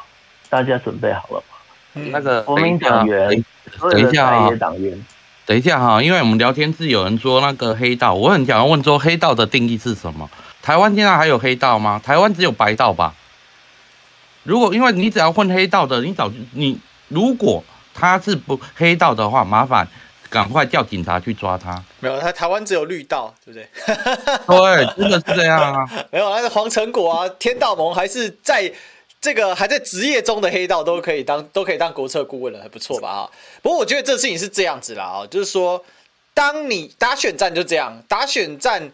[0.50, 2.02] 大家准备好了吗？
[2.10, 3.44] 那个国民党员，
[3.92, 5.06] 等一下啊，党员，
[5.46, 10.28] 等一下哈，因为我们聊天室有人说那个黑道，我很想要问说黑道的定义是什么？
[10.60, 12.00] 台湾现在还有黑道吗？
[12.02, 13.14] 台湾只有白道吧？
[14.42, 16.78] 如果因为你只要混黑道的，你早你
[17.08, 17.62] 如果
[17.94, 19.88] 他是不黑道的话，麻烦。
[20.30, 21.82] 赶快叫警察去抓他！
[22.00, 23.66] 没有，他台湾只有绿道，对不对？
[24.84, 25.88] 对，真的是这样啊！
[26.10, 28.70] 没有，那是黄成果啊，天道盟还是在
[29.22, 33.22] 这个还在职业中的黑道都可以当都可以当国策顾问了，还不错吧？
[33.22, 33.30] 哈，
[33.62, 35.82] 不过我觉得这事情是这样子啦，啊，就是说，
[36.34, 38.92] 当你打选战就这样，打选战，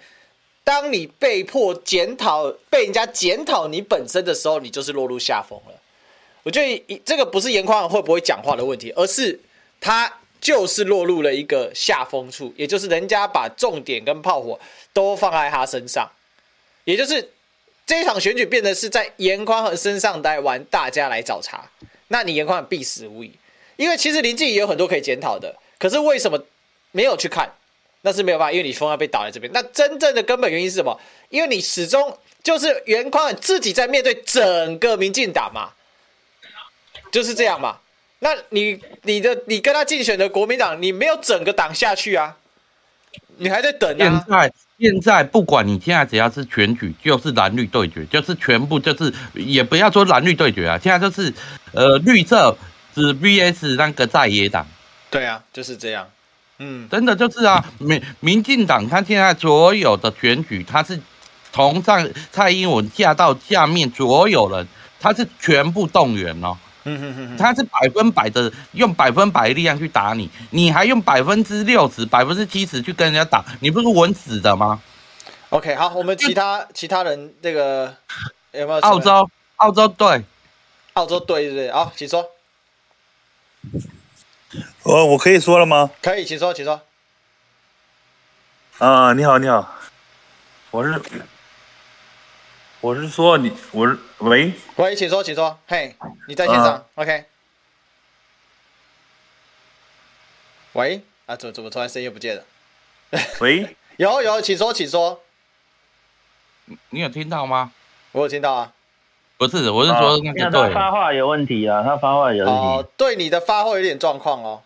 [0.65, 5.81] 当你被迫检讨被人家检讨你本身的时候，你就是落入下风了。
[6.43, 9.39] 我觉得这个不是严宽会不会讲话的问题，而是
[9.81, 10.12] 他。
[10.41, 14.61] 就是落入了一个下风处，也就是人家把重点跟炮火
[14.93, 16.07] 都放在他身上，
[16.85, 17.31] 也就是
[17.87, 21.62] 这一场选举变得是在严宽恒身上来玩，大家来找茬，
[22.09, 23.33] 那你严宽必死无疑。
[23.77, 26.39] 因为其实林静也有很多可以检讨的，可是为什么
[26.91, 27.51] 没有去看？
[28.07, 29.51] 那是没有办法，因为你风要被倒在这边。
[29.55, 31.01] 那真正的根本原因是什么？
[31.31, 35.71] 因为你始终就是袁宽自己在面对整个民进党嘛，
[37.11, 37.79] 就是这样嘛。
[38.19, 42.37] 那你你的你跟他竞选的国民党，你没有整个党下去啊，
[43.39, 43.97] 你还在等啊。
[43.99, 51.33] 现在现在不管你现在只要是选举，就是蓝绿对决，就是全部就是也不要说蓝绿对决啊，现在就是
[51.73, 52.55] 呃绿色
[52.95, 54.67] 是 VS 那个在野党。
[55.11, 56.07] 对啊，就是这样。
[56.59, 61.01] 嗯，真的就是啊，民民进党他现在所有的选举，他是
[61.53, 64.67] 从上蔡英文下到下面所有人，
[65.01, 66.57] 他是全部动员哦。
[67.39, 74.79] 他是百分百的用百分百的力量去打你，你还用百分之六十、百分之七十去跟人家打，你不是稳死的吗
[75.49, 77.95] ？OK，好，我们其他其他人这个
[78.53, 78.79] 有没有？
[78.81, 80.23] 澳洲，澳洲对，
[80.93, 81.73] 澳洲队对不对？
[81.73, 82.29] 好，请说。
[84.85, 85.91] 我我可以说了吗？
[86.03, 86.83] 可以，请说，请说。
[88.79, 89.75] 啊，你好，你好，
[90.71, 91.01] 我是。
[92.81, 95.97] 我是说你，我是喂喂，请说，请说，嘿，
[96.29, 97.25] 你在线上、啊、，OK？
[100.75, 102.45] 喂，啊，怎么怎么突然声音又不见了？
[103.41, 105.23] 喂， 有有，请说，请说。
[106.91, 107.73] 你有听到吗？
[108.13, 108.75] 我有听到啊。
[109.37, 112.61] 不是，我是说那个他发话有问题啊，他发话有问题。
[112.61, 114.62] 哦，对，你的发话有点状况哦。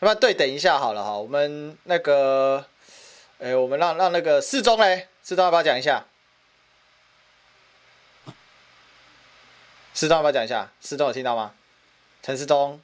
[0.00, 2.64] 那么对，等一下好了哈，我们那个，
[3.38, 6.04] 哎，我们让让那个四中嘞，四中要不要讲一下？
[9.94, 10.70] 四中要不要讲一下？
[10.80, 11.52] 四中有听到吗？
[12.22, 12.80] 陈四中，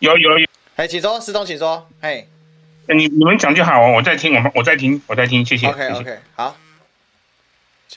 [0.00, 2.28] 有有有，哎，请说，四中，请说，嘿，
[2.88, 5.68] 你你们讲就好，我在听，我我在听，我在听，谢谢。
[5.68, 6.56] OK OK，好。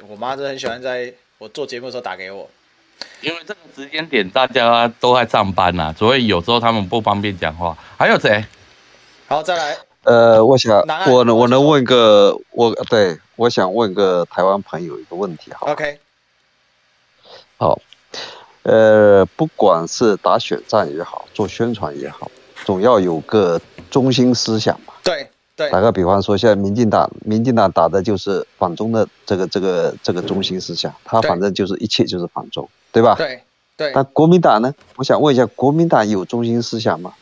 [0.07, 2.47] 我妈真的很喜欢在我做节目的时候打给我，
[3.19, 7.75] 因为这个时间点大家都在上班呐、啊，所以有时候他们不方便讲话。
[7.97, 8.45] 还有谁？
[9.27, 9.75] 好，再来。
[10.03, 10.77] 呃，我想
[11.07, 15.65] 我能我能问个我对，我想问个台湾朋友一个问题，好。
[15.71, 15.99] OK。
[17.57, 17.79] 好，
[18.61, 22.29] 呃，不管是打选战也好，做宣传也好，
[22.65, 24.93] 总要有个中心思想嘛。
[25.03, 25.69] 对对。
[25.69, 33.15] 打个比方说，现在民进党，民进党打的就是反中的这个这个这个中心思想，他反正就是一切就是反中，对吧？
[33.15, 33.43] 对
[33.77, 33.91] 对。
[33.93, 34.73] 那国民党呢？
[34.95, 37.13] 我想问一下，国民党有中心思想吗？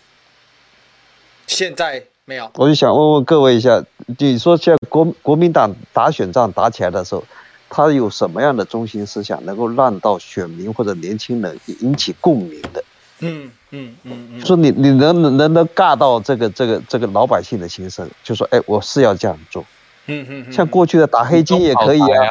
[1.47, 2.51] 现在没有。
[2.55, 3.84] 我就想问问各位一下，
[4.17, 7.23] 你说现在国国民党打选战打起来的时候，
[7.69, 12.84] 他有什么样的中心思想，能够让到选民或者年轻人引起共鸣的？
[13.21, 19.63] 嗯嗯嗯嗯，说你你能能能能尬到这个这个这个老百姓的心声，就说哎，我是要这样做。
[20.07, 22.28] 嗯嗯嗯，像过去的打黑金也可以啊。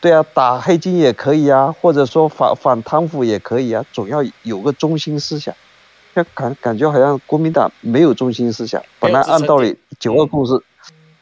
[0.00, 5.54] 对啊，打黑金也可以啊，或者说反反贪腐也可以啊，总要有个中心思想。
[6.14, 10.52] 要感感觉好像国民党没有中心思想，本来按道理九二共识，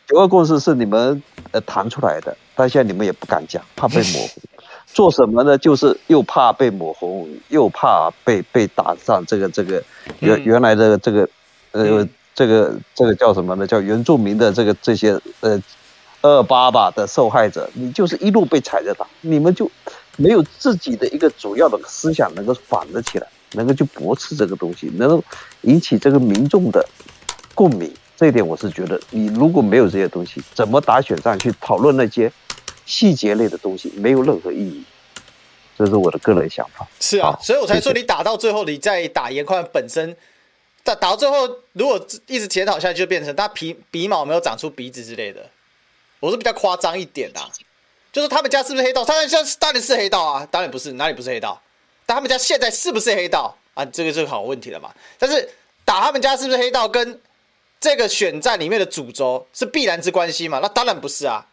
[0.09, 1.23] 九二共识是你们
[1.53, 4.41] 呃谈出来的，但现在你们也不敢讲，怕被模糊。
[4.93, 5.57] 做什么呢？
[5.59, 9.83] 就是又怕被抹红，又怕被被打上这个这个
[10.21, 11.29] 原原来的这个
[11.73, 13.67] 呃这个这个叫什么呢？
[13.67, 15.61] 叫原住民的这个这些呃。
[16.23, 19.71] 二八吧的受害者，你就是一路被踩着打，你们就
[20.19, 25.25] 没有自己的一个主要的思想能够反得起来，能够去驳斥这个东西，能够
[25.63, 26.87] 引起这个民众的
[27.55, 27.91] 共鸣。
[28.19, 32.31] 这一点我是觉得，你如果没有这些东西，怎么打选战去讨论那些
[32.91, 34.83] 细节类的东西，没有任何意义。
[35.79, 36.87] 这是我的个人想法。
[36.99, 40.15] 是啊，所以我才说你打到最后，你在打颜宽本身，
[40.83, 45.49] 打打到最后，如果一直检讨下去，就变成他皮鼻毛没有长出鼻子之类的。
[46.19, 47.41] 我是比较夸张一点的，
[48.13, 49.05] 就是他们家是不是黑道？
[49.05, 51.59] 他们家当然是黑道啊，当然不是，哪里不是黑道？
[52.05, 53.85] 但他们家现在是不是黑道啊？
[53.87, 54.93] 这个是个好问题了嘛。
[55.17, 55.49] 但是
[55.85, 57.19] 打他们家是不是黑道，跟
[57.81, 60.59] 这个选战里面的主轴是必然之关系嘛？
[60.61, 61.47] 那当然不是啊。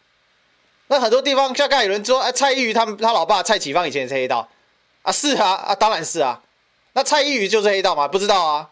[0.87, 4.47] 那很多地方像刚才有人说，哎，蔡依瑜他们他老爸蔡启芳以前也是黑道
[5.01, 6.41] 啊，是啊啊，当然是啊。
[6.93, 8.07] 那蔡依瑜就是黑道吗？
[8.07, 8.69] 不知道啊。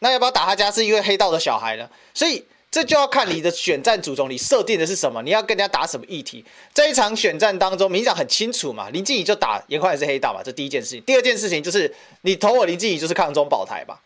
[0.00, 1.88] 那要不要打他家是因为黑道的小孩呢？
[2.14, 2.44] 所以。
[2.70, 5.22] 这就要看你的选战主轴，你设定的是什么？
[5.22, 6.44] 你要跟人家打什么议题？
[6.74, 11.02] 这一场选战当中，民进党很清楚嘛，林静怡就打颜宽也是黑道嘛，这第一件事情。
[11.04, 13.98] 第二件事情就是你投我林静怡就是抗中保台吧，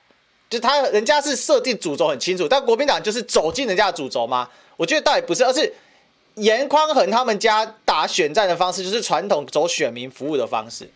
[0.48, 4.48] 就他人家是设定主轴很清楚，但国民党就是走进人家的主轴吗？
[4.76, 5.74] 我觉得倒也不是，而是
[6.34, 10.90] 严宽恒他们家打选战的方式就是传统走选民服务的方式，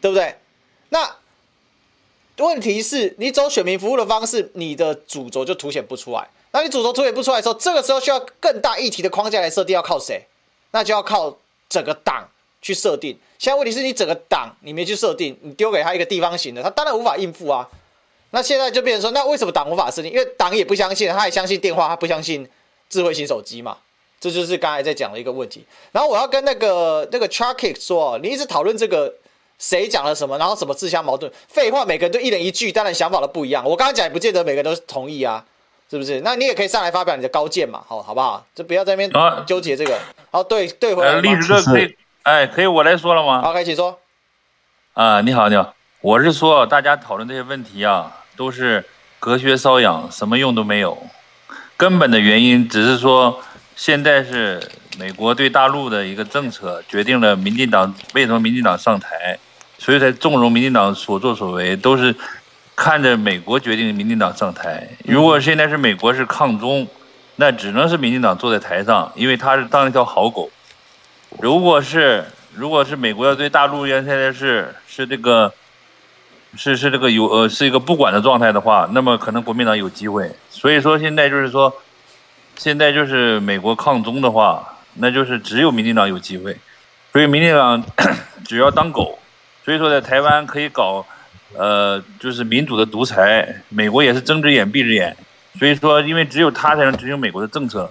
[0.00, 0.36] 对不对？
[0.90, 1.16] 那
[2.38, 6.28] 问题是你走选民服务的方式，你的主轴就凸显不出来。
[6.52, 10.26] 那你主轴凸显不出来的时候，这个时候需要更大议题的框架来设定，要靠谁？
[10.72, 11.36] 那就要靠
[11.68, 12.28] 整个党
[12.60, 13.18] 去设定。
[13.38, 17.68] 现在问题是你整个党你没去设定，你丢给他一个地方型的，他当然无法应付啊。
[18.30, 20.10] 那现在就变成说，那为什么党无法设定？
[20.12, 22.48] 因为党也不相信，他也相信电话，他不相信
[22.88, 23.78] 智慧型手机嘛。
[24.30, 25.64] 这就是刚才在讲的一个问题。
[25.92, 29.12] 然后我要跟那个那个 Chucky 说，你一直讨论这个
[29.58, 31.30] 谁讲了什么，然后什么自相矛盾？
[31.48, 33.64] 废话，每个人都一人一句，当然想法都不一样。
[33.64, 35.44] 我刚刚讲也不见得每个人都同意啊。
[35.90, 36.22] 是不是？
[36.22, 38.44] 那你也可以上来发表你的高见嘛，好，好不好？
[38.54, 39.96] 就不要在那边纠结这个。
[40.30, 41.20] 好，对对回来。
[41.20, 43.42] 历史课可以，哎，可以我来说了吗？
[43.42, 43.96] 好，可以请说。
[44.94, 48.84] 啊，你好，你好，我是说，大家讨论这些问题啊，都是
[49.20, 50.96] 隔靴搔痒，什么用都没有。
[51.76, 53.40] 根本的原因只是说，
[53.76, 54.62] 现在是
[54.98, 59.38] 美国对大陆的一个政策决定了民进党为什么民进党上台，
[59.78, 62.14] 所以才纵容民进党所作所为，都是。
[62.76, 66.84] 看着美国决定民进党上台，如果现在是美国是抗中，
[67.36, 70.50] 那只能是民进党坐在台上，因为他是当一条好狗。
[71.38, 75.54] 如果是如果是美国要对大陆现在是是这个，
[76.56, 80.28] 是是这个有呃是一个不管的状态的话，那么可能国民党有机会。
[80.50, 81.72] 所以说现在就是说，
[82.56, 86.56] 现在就是美国抗中的话，那就是只有民进党有机会。
[87.12, 87.84] 所以民进党
[88.44, 89.18] 只要当狗，
[89.64, 91.06] 所以说在台湾可以搞。
[91.56, 95.16] 呃，就是民主的独裁，美国也是睁只眼闭只眼，
[95.56, 97.88] 所以说，因为只有他才能执行美国的政策，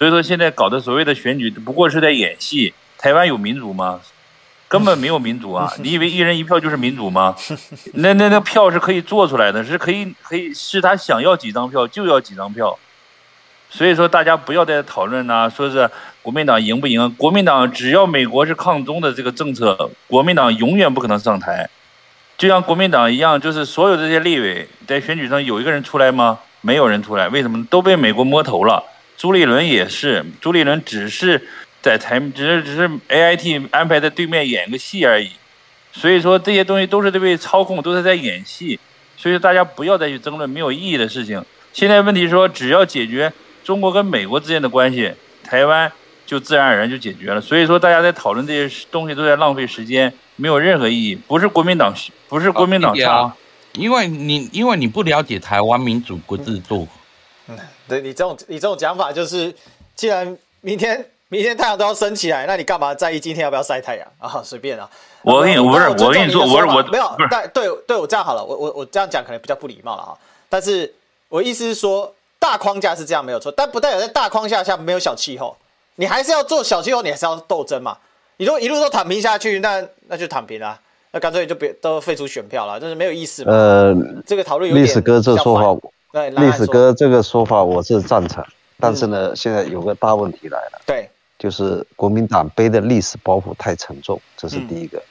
[0.00, 2.74] 所以说现在搞的所谓的选举不过是在演戏。
[2.98, 4.00] 台湾有民主吗？
[4.66, 5.72] 根本没有民主啊！
[5.78, 7.36] 你以为一人一票就是民主吗？
[7.92, 12.76] 那那那票是可以做出来的，是可以可以是他想要几张票就要几张票，
[13.76, 15.90] 所以说大家不要再讨论呐，说是
[16.22, 17.12] 国民党赢不赢？
[17.16, 21.68] 国民党只要美国是抗中的这个政策，国民党永远不可能上台。
[22.38, 26.38] 就像国民党一样，就是所有这些立委在选举上有一个人出来吗？
[26.60, 27.66] 没有人出来，为什么？
[27.68, 28.80] 都被美国摸头了。
[29.16, 31.44] 朱立伦也是，朱立伦只是
[31.82, 35.32] 在台，只是只是 AIT 安排在对面演个戏而已。
[35.92, 38.78] 所以说这些东西都是在被操控，都是在演戏。
[39.16, 41.44] 所以说大家不要再去争论没有意义的事情。
[41.72, 43.32] 现在问题说，只要解决
[43.64, 45.12] 中国跟美国之间的关系，
[45.42, 45.90] 台湾
[46.24, 47.40] 就自然而然就解决了。
[47.40, 50.12] 所以说大家在讨论这些东西都在浪费时间。
[50.36, 51.94] 没有任何意义，不是国民党，
[52.28, 53.36] 不是国民党差，啊，
[53.74, 56.88] 因为你因为你不了解台湾民主国制度。
[57.46, 57.56] 嗯，
[57.86, 59.54] 对你这种你这种讲法就是，
[59.94, 64.42] 既然明 天明天太阳都要升起来，那你干嘛在意今天要不要晒太阳啊？
[64.42, 64.90] 随便啊。
[65.22, 70.18] 我跟你不是我跟你说，我是我没有，但对对我这样好了，我我我这样讲可能比较不礼貌了哈。
[70.48, 70.92] 但是
[71.28, 72.12] 我意思是说，
[72.44, 75.56] 大框架是这样没有错，但不代表在大框架下没有小气候，
[75.94, 77.96] 你还是要做小气候，你还是要斗争嘛。
[78.36, 80.78] 你如果一路都躺平下去，那那就躺平啊。
[81.10, 83.50] 那干脆就别都废除选票了，就是没有意思嘛。
[83.50, 88.44] 呃，这个讨论有点历史哥这个说法，对，历史哥这个说法我是赞成，
[88.78, 95.02] 但是呢，现在有个大问题来了，对，就是国民党背的历史包袱太沉重，这是第一个。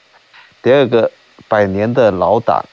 [0.62, 1.10] 第二个，
[1.48, 2.64] 百年的老党，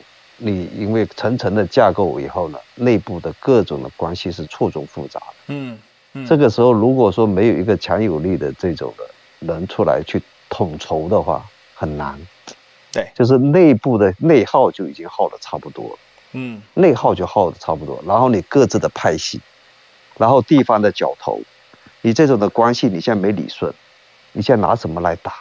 [0.43, 5.35] 你因为层层的架构以后呢，内部的各种的关系是错综复杂的。
[5.49, 5.79] 嗯，
[6.27, 9.05] 这个时候如果说没有一个强有力的这种的
[9.47, 12.19] 人出来去统筹的话，很难。
[12.91, 15.99] 对，就是内部的内耗就已经耗的差不多了，
[16.33, 19.41] 嗯，内耗就耗的差不多，然后你各自的派系，
[20.19, 21.39] 然后地方的角头，
[22.01, 23.73] 你这种的关系你现在没理顺，
[24.33, 25.35] 你现在拿什么来打？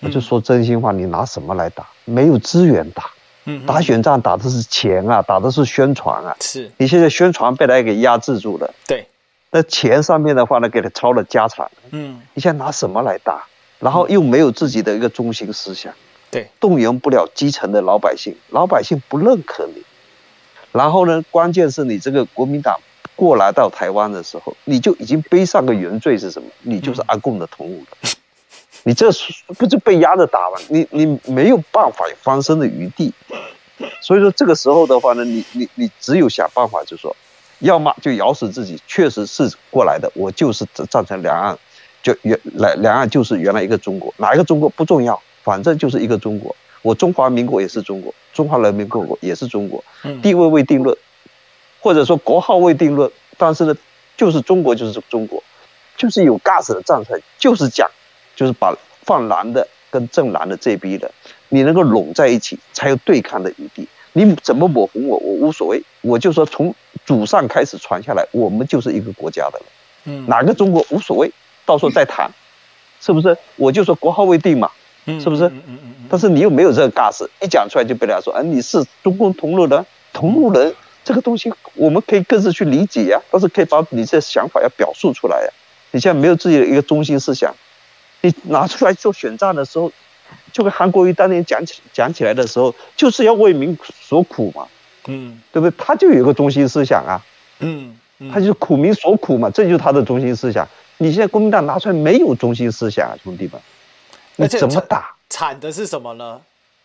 [0.00, 1.86] 我就说真心话，你拿什么来打？
[2.04, 3.10] 没有资源打，
[3.46, 9.06] 嗯，打选战打的是钱啊，打的是宣传啊，是，你现在宣传被他给压制住了，对，
[9.50, 13.44] 那钱上面的话呢，给他抄了家产，嗯，你现在拿什么来打？
[13.80, 15.92] 然后又没有自己的一个中心思想。
[16.30, 19.82] 对，动员不了基层的老百姓，老百姓不认可你。
[20.72, 22.80] 然后呢，关键是你这个国民党
[23.14, 26.48] 过来到台湾的时候，你就已经背上个原罪是什么？
[26.62, 27.86] 你就是阿共的同路了。
[28.02, 28.10] 嗯、
[28.84, 29.10] 你这
[29.58, 30.56] 不就被压着打吗？
[30.68, 33.12] 你你没有办法有翻身的余地。
[34.00, 37.14] 所以说这个时候的话呢，你你你只有想办法，就说，
[37.58, 41.58] 要么就咬死自己，确实是过来的，我就是赞成两岸，
[42.02, 45.20] 就原来两岸就是原来一个中国，哪一个中国不重要。
[45.42, 49.84] 反正就是一个中国，我中华民国也是中国，中华人民共和国也是中国，
[50.22, 50.96] 地位未定论，
[51.80, 53.76] 或者说国号未定论，但是呢，
[54.16, 55.42] 就是中国就是中国，
[55.98, 57.90] 就是有 gas 的战争，就是讲，
[58.34, 61.10] 就是把泛蓝的跟正蓝的这批人，
[61.48, 63.88] 你能够拢在一起，才有对抗的余地。
[64.12, 66.74] 你怎么抹红我，我无所谓，我就说从
[67.04, 69.64] 祖上开始传下来，我们就是一个国家的了，
[70.04, 71.30] 嗯，哪个中国无所谓，
[71.64, 72.30] 到时候再谈，
[73.00, 73.36] 是不是？
[73.56, 74.70] 我就说国号未定嘛。
[75.20, 75.52] 是不是？
[76.08, 80.74] 但是你又没有这个 gas，一讲出来就被人家说，哎，你是中共同路人，同路人
[81.04, 85.50] 这个东西我们可以各自去理解呀，但是可以把你这想法要表述出来呀。
[85.90, 87.54] 你现在没有自己的一个中心思想，
[88.24, 89.92] 你拿出来做选战的时候，
[90.50, 94.66] 就跟韩国瑜当年讲起讲起来的时候，就是要为民所苦嘛，
[95.06, 95.74] 嗯，对不对？
[95.76, 97.20] 他就有一个中心思想啊，
[97.58, 97.94] 嗯，
[98.32, 100.66] 他就是苦民所苦嘛，这就是他的中心思想。
[100.96, 103.60] 你现在国民党拿出来没有中心思想啊，兄弟们。
[104.36, 105.14] 你怎么打？
[105.28, 106.40] 惨的是什么呢？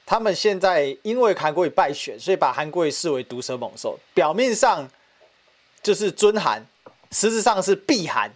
[0.06, 3.98] 他们现在因为韩国瑜败选，所以把韩国瑜视为毒蛇猛兽。
[4.14, 4.90] 表面上
[5.82, 6.66] 就是尊韩，
[7.12, 8.32] 实质上是避韩。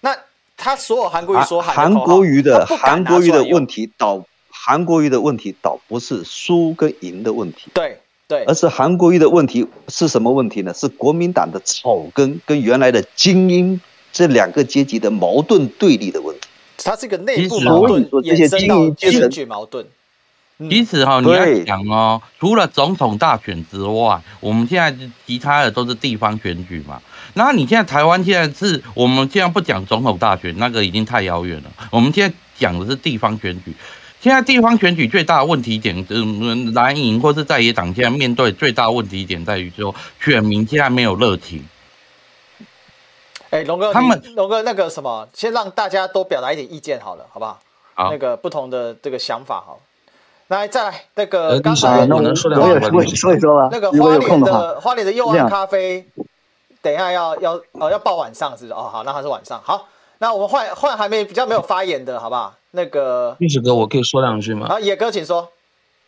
[0.00, 0.16] 那
[0.62, 7.98] 他所有韩国瑜说韩国语的韩国语的问题倒，韩国语的问题倒不是输跟赢的问题，对
[8.28, 10.74] 对，而是韩国语的问题是什么问题呢？
[10.74, 13.80] 是国民党的草根跟原来的精英
[14.12, 16.46] 这两个阶级的矛盾对立的问题。
[16.84, 19.86] 它是一个内部矛盾衍生到选举矛盾。
[20.68, 24.94] 其实哈，你要讲哦，除了总统大选之外，我们现在
[25.26, 27.00] 其他的都是地方选举嘛。
[27.34, 31.70] 那你现在台湾现在是我们现在不讲总统大选，那个已经太遥远了。
[31.90, 33.74] 我们现在讲的是地方选举。
[34.20, 41.64] 现在地方选举最大的问题点，嗯，蓝营或是在野党现在面对最大的问题点在于说，选民现在没有热情。
[43.48, 47.58] 哎、欸，龙哥，他们龙哥那个什么，先让大家都表达一点意见好了，好不好？
[47.94, 49.80] 好，那个不同的这个想法，好。
[50.48, 53.68] 来，再来那个刚才我能说两句话，说一说吧。
[53.72, 56.04] 那个花莲的花莲的右岸咖啡，
[56.82, 59.60] 等一下要要哦要报晚上是哦，好，那他是晚上。
[59.64, 59.86] 好，
[60.18, 62.54] 那我们换换还没比较没有发言的，好不好？
[62.72, 64.68] 那个历史哥，我可以说两句吗？
[64.68, 65.48] 好，野哥请说。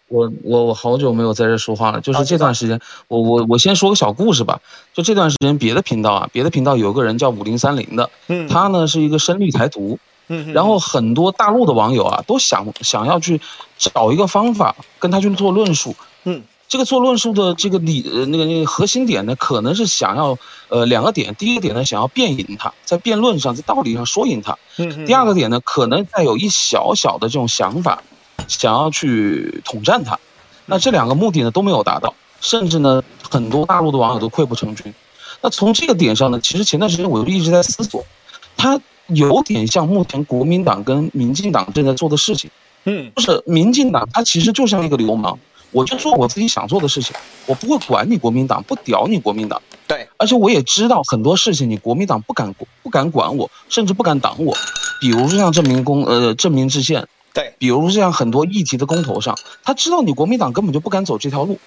[0.09, 4.61] 我我我好久没有在这说话了，就是这段时间，我我我先说个小故事吧。
[4.93, 9.99] 就这段时间，别的频道啊，别的频道有个人叫五零三零的，嗯，他呢是一个深绿台独，
[10.29, 13.41] 嗯，然后很多大陆的网友啊都想想要去
[13.79, 16.43] 找一个方法跟他去做论述，嗯，
[16.73, 20.39] 这个做论述的这个理呃那个那个核心点呢，可能是想要
[20.71, 28.03] 呃两个点，第一个点呢想要辩赢他，在辩论上在道理上说赢他，嗯，第二个点呢可能带有一小小的这种想法。
[28.49, 30.19] 想要去统战他，
[30.65, 34.93] 那这两个目的呢都没有达到，甚至呢很多大陆的网友都溃不成军。
[35.43, 38.03] 那从这个点上呢，其实前段时间我就一直在思索，
[38.57, 42.51] 他有点像目前国民党跟民进党正在做的事情。
[42.85, 45.39] 嗯，就是民进党他其实就像一个流氓，
[45.73, 47.17] 我就做我自己想做的事情，
[47.47, 49.61] 我不会管你国民党，不屌你国民党。
[49.89, 54.55] 对，而且我也知道很多事情你国民党不敢不敢管我，甚至不敢挡我，
[55.01, 57.07] 比如说像证明公呃证明制宪。
[57.35, 61.59] 对，比如像很多议题的公投上，他知道你国民党根本就不敢走这条路。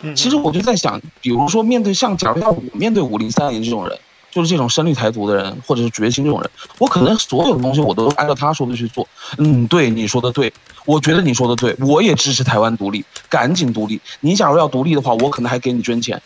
[0.00, 3.98] 嗯，其实我就在想，比如说面对像假如要我面对五零三零这种人，
[4.36, 9.08] 就是这种深绿台独的人，或者是觉青这种人，我可能所有的东西我都按照他说的去做。
[9.38, 10.52] 嗯，对，你说的对，
[10.84, 13.98] 我觉得你说的对，我也支持台湾独立，赶紧独立。
[14.20, 16.20] 你假如要独立的话，我可能还给你捐钱。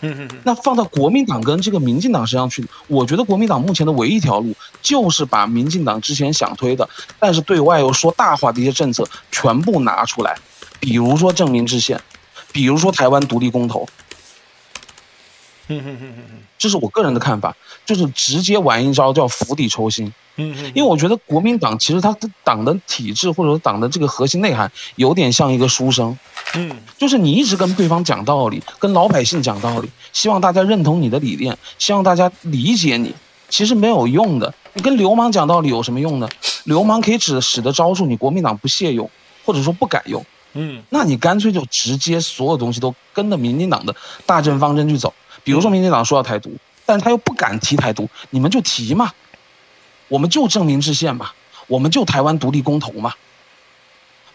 [0.00, 6.88] 嗯嗯那放到国民党跟这个民进党身上去，我觉得国民党目前的唯一一条路就是把民进党之前想推的，
[7.20, 10.36] 但是对外又说大话的一些政策全部拿出来，
[10.80, 12.00] 比如说正名制宪，
[12.50, 13.88] 比如说台湾独立公投。
[16.58, 17.54] 这是我个人的看法，
[17.84, 20.06] 就是直接玩一招叫釜底抽薪。
[20.40, 26.16] 嗯嗯因为我觉得国民党其实他的党的体制或者说党的这个核心内涵有点像一个书生。
[26.54, 33.12] 嗯，就是你一直跟对方讲道理，跟老百姓讲道理，希望大家认同你的理念，希望大家理解你，
[33.48, 34.54] 其实没有用的。
[34.74, 36.28] 你跟流氓讲道理有什么用呢？
[36.64, 39.10] 流氓可以使使得招数你国民党不屑用，
[39.44, 40.24] 或者说不敢用。
[40.54, 43.94] 嗯，那你干脆就直接所有东西都跟着民进党的
[44.24, 45.12] 大政方针去走。
[45.48, 49.10] 比如说民进党说要台独，但是他又不敢提台独，你们就提嘛，
[50.08, 51.30] 我们就证明制宪嘛，
[51.68, 53.14] 我们就台湾独立公投嘛。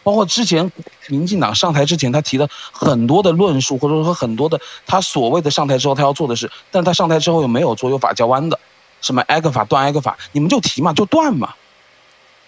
[0.01, 0.72] 包括之前
[1.09, 8.57] 民进党上台之前，他提的很多的论述，或者说很多的他所谓的上台之后他要做的事，但他上台之后又没有做，有法交弯的，
[8.99, 11.53] 什么挨个法断挨个法，你们就提嘛，就断嘛。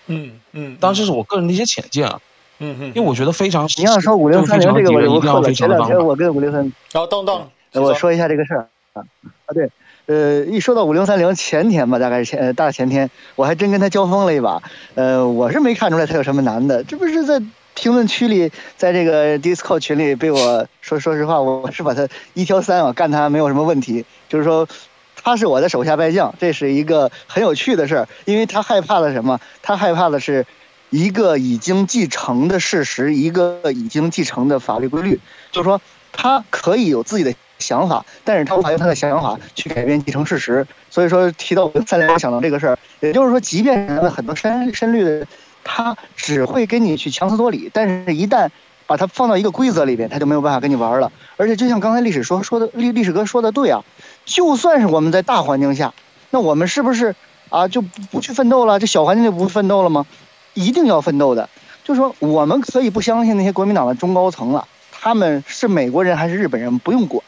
[0.08, 2.20] 嗯嗯，当然这是我个人的一些浅见啊。
[2.58, 6.62] 嗯嗯，因为我觉得非常，你要说五六三零这个我就不说了，前两天我跟五零三，
[6.92, 7.48] 然后动动，
[7.82, 9.04] 我说一下这个事儿啊
[9.46, 9.70] 啊对。
[10.08, 14.62] 呃，一说到五零三零，前天吧，大概是前大前天，我还真跟他交锋了一把。
[14.94, 17.42] 呃，我是没看出来他有什么难的，这不是在
[17.74, 24.06] 评论区里，在这个 Discord 群里被我说，说实话，我是把他一挑三啊，干他没有什么问题。
[24.30, 24.68] 就是说，
[25.16, 29.40] 他是我的手下败将，这是一个很有趣的事儿，因为他害怕的什么？
[29.64, 30.46] 他害怕的是
[30.92, 35.20] 一个已经继承的事实，一个已经继承的法律规律，
[35.52, 37.34] 就是说，他可以有自己的。
[37.60, 40.66] 想法，但是他无法用他的想法去改变既成事实。
[40.90, 45.26] 所以说提到我三联，想到这个事儿，也就是说，即便是很多深深绿的，
[45.64, 48.50] 他只会跟你去强词夺理，但是一旦
[48.88, 51.12] 把它放到一个规则里边，他就没有办法跟你玩了。
[51.38, 53.84] 而且就像刚才历史说说的，历历史哥说的对啊，
[54.26, 55.94] 就算是我们在大环境下，
[56.30, 57.16] 那我们是不是
[57.50, 58.80] 啊就不去奋斗了？
[58.80, 60.06] 这小环境就不奋斗了吗？
[60.54, 61.50] 一定要奋斗的。
[61.84, 67.24] 就说，我们可以不相信那些国民党的中高层了，他们是美国人还是日本人，不用管。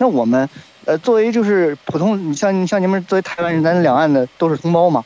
[0.00, 0.48] 那我们，
[0.86, 5.04] 呃，作为就是普通，你像你像你们作为台湾人，咱两岸的都是同胞嘛，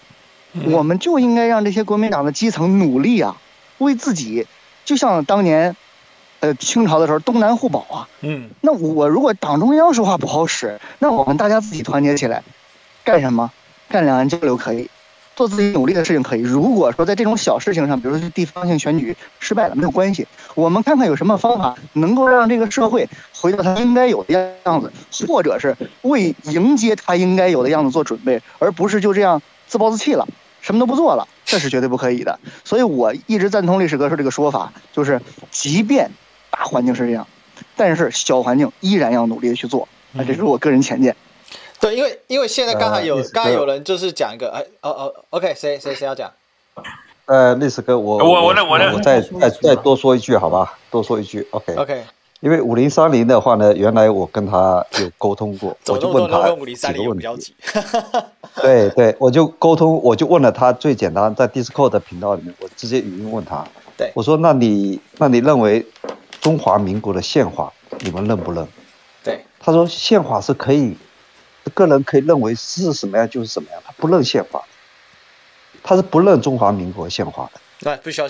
[0.67, 3.37] 我们就应该让这些国民党的基层努力啊，
[3.79, 4.47] 为自己，
[4.85, 5.75] 就像当年，
[6.39, 8.09] 呃，清朝的时候东南互保啊。
[8.21, 8.49] 嗯。
[8.61, 12.45] 那我如果党中央说话不好使，那我们大家自己团结起来，
[13.03, 13.51] 干什么？
[13.89, 14.89] 干两岸交流可以。
[15.37, 16.41] 做自己努力的事情可以。
[16.41, 24.93] 如果说在这种小事情上，比如说地方性选举失败了，没有关系，我们看看有什么方法能够让这个社会回到它应该有的样子，
[25.27, 30.27] 或者是为迎接它应该有的样子做准备，而不是就这样自暴自弃了，
[30.61, 32.39] 什么都不做了，这是绝对不可以的。
[32.65, 35.21] 所以我一直赞同历史哥说这个说法，就是
[35.51, 36.11] 即便
[36.51, 37.27] 大环境是这样，
[37.77, 39.89] 但是小环境依然要努力的去做。
[40.17, 41.17] 啊，这是我个人浅见。
[41.85, 46.33] 对，因为因为现在刚才有刚才有人就是讲一个，哎，哦哦，OK，谁谁谁要讲？
[47.27, 50.79] 呃，历史哥，我我我我我再再再多说一句，好吧？
[50.91, 51.75] 多说一句，OK。
[51.75, 52.03] OK。
[52.41, 57.55] 因为五零三零的话呢，原来我跟他有沟通过，我就问他几个问题。
[58.63, 63.63] 对对，我就沟通，我就问了他最简单，在 Discord 的频道里面，我直接语音问他。
[63.95, 64.11] 对。
[64.15, 65.85] 我说：“那你那你认为
[66.41, 67.71] 中华民国的宪法
[68.01, 68.67] 你们认不认？”
[69.23, 69.45] 对。
[69.61, 70.97] 他说：“宪法是可以。”
[71.71, 74.65] 个人可以认为是什么样就是什么样，他不认宪法，
[75.83, 77.61] 他是不认中华民国宪法的。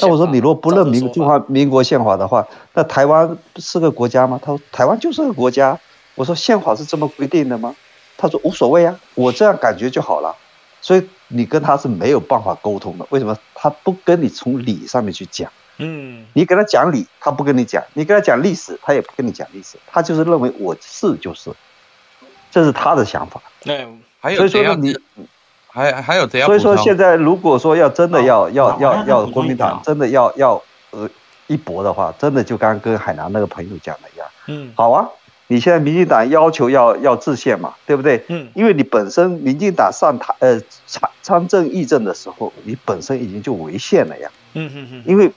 [0.01, 4.41] 那我说你如果不认民中华民国宪法的话，那台湾是个国家吗？
[4.43, 5.78] 他说台湾就是个国家。
[6.16, 7.74] 我说宪法是这么规定的吗？
[8.16, 10.35] 他说无所谓啊，我这样感觉就好了。
[10.80, 13.07] 所以你跟他是没有办法沟通的。
[13.11, 13.37] 为什么？
[13.55, 15.51] 他不跟你从理上面去讲。
[15.78, 16.24] 嗯。
[16.32, 19.76] 你给他讲理，他不跟你讲；你跟他讲历史，他也不跟你讲历史。
[19.87, 21.51] 他就是认为我是就是。
[22.55, 23.42] 这是他的想法。
[23.62, 23.84] 对，
[24.20, 24.96] 还有所以说你，
[25.66, 26.46] 还还有怎样。
[26.46, 31.11] 所以说现在如果说要真的要要要要国民党真的要要呃
[31.48, 34.28] 一搏的话，真的就刚刚跟海南那个朋友讲的一样。
[34.46, 34.72] 嗯。
[34.76, 35.09] 好啊，
[35.48, 38.24] 你现在民进党要求要要制宪嘛，对不对？
[38.28, 38.46] 嗯。
[38.55, 44.30] 因为你本身民进党上台呃参参政议政的时候，你本身已经就违宪了呀。
[44.52, 45.02] 嗯嗯嗯。
[45.05, 45.28] 因为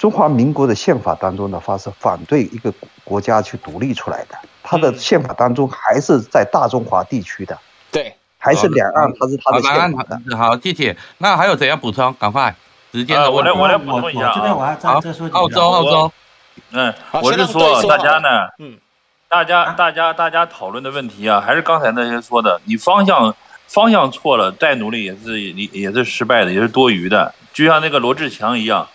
[0.00, 2.72] 中华民国的宪法当中的话是反对一个
[3.04, 4.38] 国家去独立出来的。
[4.62, 7.58] 它的宪法当中还是在大中华地区的，
[7.92, 10.18] 对，还是两岸，它是它的宪法的。
[10.38, 10.96] 好，谢谢。
[11.18, 12.14] 那还有怎样补充？
[12.14, 12.56] 赶快，
[12.92, 14.32] 时间的我来，我来补充一下。
[14.34, 15.30] 这边我还再再说几句。
[15.32, 16.12] 澳洲，澳洲。
[16.70, 18.78] 嗯，我是说大家呢，嗯，
[19.28, 23.34] 大家大家大家讨论的问题啊，还是刚才那些说的，你方向
[23.66, 27.34] 方向错了，再努力也是也也是失败的，也是多余的。
[27.52, 28.88] 就像那个罗志强一样，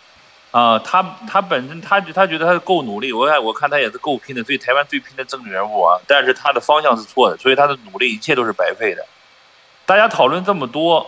[0.56, 9.06] 啊，他他本身他他觉得他够努力，我看我看他也是够拼的，所以台湾最拼的政治人物啊，但是他的方向是错的，所以他的努力一切都是白费的。
[9.86, 11.06] 大家讨论这么多，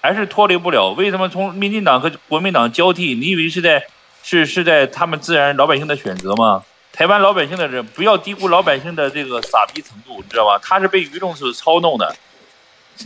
[0.00, 0.92] 还是脱离不了。
[0.92, 3.14] 为什么从民进党和国民党交替？
[3.14, 3.86] 你以为是在
[4.22, 6.64] 是是在他们自然老百姓的选择吗？
[6.90, 10.58] 台湾老百姓的人不要低估老百姓的这个傻逼程度，你知道吧？
[10.62, 12.16] 他是被舆论所操弄的。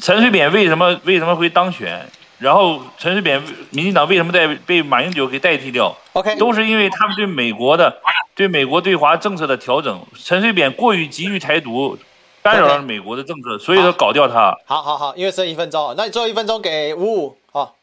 [0.00, 2.08] 陈水扁为什么为什么会当选？
[2.40, 8.00] 然后陈水扁民进党为什么在被马英九给代替掉？OK，都是因为他们对美国的
[8.34, 10.00] 对美国对华政策的调整。
[10.14, 11.98] 陈水扁过于急于台独，
[12.42, 14.56] 干扰了美国的政策，所以说搞掉他。
[14.64, 17.76] 好好好，因为剩一分钟，那你最后一分钟给五五好。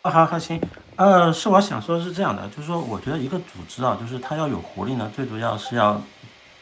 [0.00, 0.58] 啊，好好行。
[0.96, 6.00] 呃，是我想说的是这样的，就是说，我觉得一个组织啊，就是它要有活力呢，最主要是要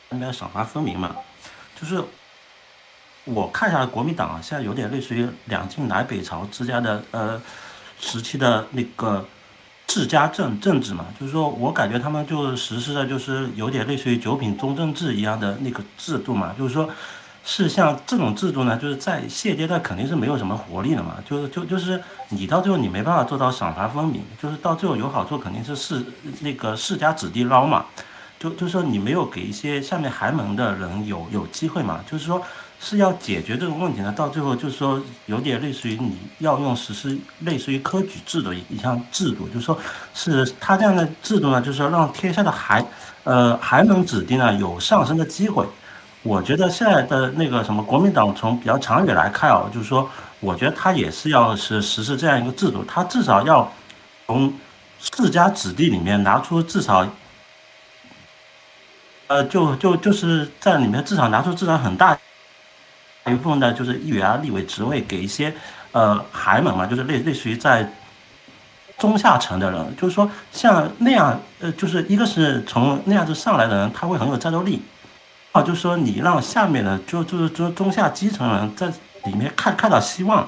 [0.09, 1.15] 那边赏罚分明嘛。
[1.81, 2.03] 就是
[3.35, 7.41] 我看下来，国民党啊，现在有点类似于两晋南北朝之间的呃
[8.01, 9.25] 时期的那个
[9.87, 11.07] 治家政政治嘛。
[11.19, 16.55] 就是说我感觉他们就实施的就是有点类似于九品中正制一样的那个制度嘛。
[16.59, 16.89] 就是说。
[17.51, 21.99] 是像这种制度呢，就是在现阶段肯定是没有什么活力的嘛，就是就就是
[22.29, 26.05] 你到最后你没办法做到赏罚分明，就是到最后有好处肯定是世
[26.41, 27.87] 那个世家子弟捞嘛，
[28.39, 32.43] 就就是说你没有给一些下面寒门的人有有机会嘛，就是说
[32.81, 39.79] 是要解决这个问题呢，到最后就是说有点类似于你要用实施类似于科举制的一一项制度，就是说
[40.15, 42.85] 是他这样的制度呢，就是说让天下的孩
[43.25, 45.67] 呃寒门子弟呢有上升的机会。
[46.23, 50.09] 我觉得现在的那个什么国民党从比较长远来看啊，就是说，
[50.41, 53.71] 我觉得他也是要是实施这样一个制度，他至少要
[54.27, 54.53] 从
[55.01, 57.07] 世家子弟里面拿出至少，
[59.29, 62.19] 呃，就就就是在里面至少拿出至少很大
[63.29, 65.53] 一部分的，就是议员啊、立委职位给一些
[65.93, 67.89] 呃寒门嘛，就是类类似于在
[68.99, 74.83] 中下层的人，就是说像那样，呃，就是一个是从那样子上来的人，他会很有战斗力。
[75.53, 78.87] 啊，就是说你让下面的就就是中中下基层人在
[79.25, 80.47] 里面看看到希望，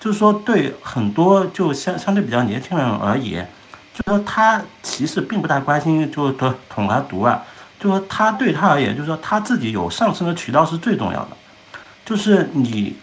[0.00, 3.46] 就是说对很多就相相对比较年轻人而言，
[3.92, 7.42] 就是说他其实并不太关心就统啊独啊，
[7.78, 11.36] 就是说他对他而言，就是说他自己有上升的渠道是最重要的，
[12.08, 12.96] 就是你，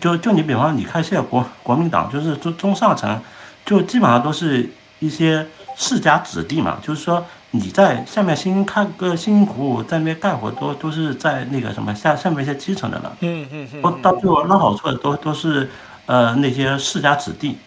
[0.00, 3.20] 就就你比方你看现在国国民党就是中中上层，
[3.64, 4.68] 就基本上都是
[4.98, 7.24] 一些世家子弟嘛，就是说。
[7.54, 15.70] 你在下面辛辛看个辛辛苦苦在那边干活，都都是在那个什么下下面一些基层的人，嗯嗯嗯，到最后捞好处的都都是
[16.06, 17.58] 呃那些世家子弟。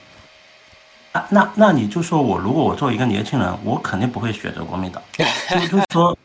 [1.11, 4.99] 那那那你就说我如果我作为一个年轻人，我肯定不会选择国民党。
[5.51, 6.17] 就就是说，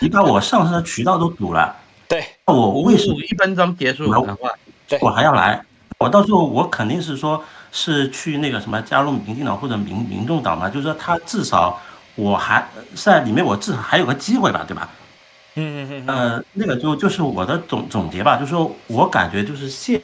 [0.00, 1.76] 你把我上升的渠道都堵了，
[2.08, 4.08] 对，我为什么一分钟结束
[5.00, 5.64] 我还要来？
[5.98, 7.42] 我到时候我肯定是说
[7.72, 11.80] 是去那个什么加入民进党或者民民众党嘛，就是说他至少。
[12.18, 14.88] 我还在里面，我至少还有个机会吧，对吧？
[15.56, 16.06] 嗯嗯嗯。
[16.06, 20.00] 呃，那个就就是我的总总结吧，就是说我感觉就是现。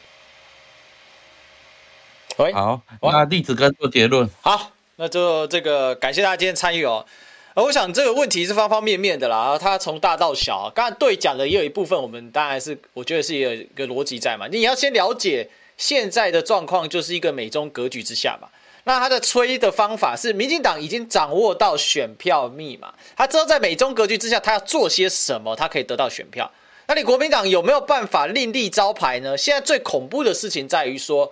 [2.37, 4.29] 喂，好，那弟子哥做结论。
[4.43, 7.07] 好，那就这个感谢大家今天参与哦。
[7.55, 10.73] 呃，我想这个问题是方方面面的啦，它从大到小。
[10.75, 14.49] 刚才对讲的也有一部分，我们当然是我觉得是有一个逻辑在嘛。
[14.51, 15.47] 你要先了解
[15.77, 18.49] 现在的状况，就是一个美中格局之下嘛。
[18.85, 26.51] 那他的吹的方法是，民进党已经掌握到选票密码，他知道在美中格局之下，他要做些什么，他可以得到选票。
[26.89, 29.37] 那你国民党有没有办法另立招牌呢？
[29.37, 31.31] 现在最恐怖的事情在于说，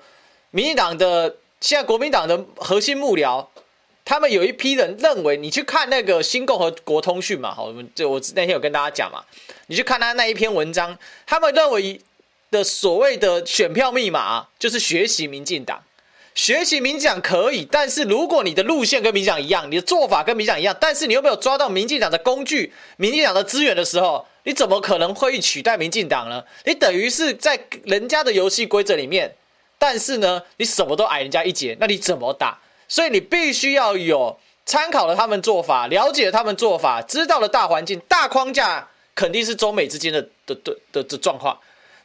[0.51, 3.45] 民进党的现在国民党的核心幕僚，
[4.11, 9.23] 他们有一批人认为，你去看那个新共和国通讯嘛，好，我们就我那天有跟大家讲嘛，
[9.69, 12.01] 你去看他那一篇文章，他们认为
[12.51, 15.81] 的所谓的选票密码，就是学习民进党。
[16.35, 26.43] 学习民进党可以，但是如果你的路线跟民进党一样，你的做法跟民进党一样，但是你又没有抓到民进党的工具、民进党的资源的时候，你怎么可能会取代民进党呢？
[26.65, 29.37] 你等于是在人家的游戏规则里面，
[29.79, 32.59] 但是呢，你什么都矮人家一截，那你怎么打？
[32.91, 34.37] 所以你必须要有
[34.67, 41.57] 参考了他们做法，了解了他们做法，知道了大环境、大框架，肯定是中美之间的的的的的状况。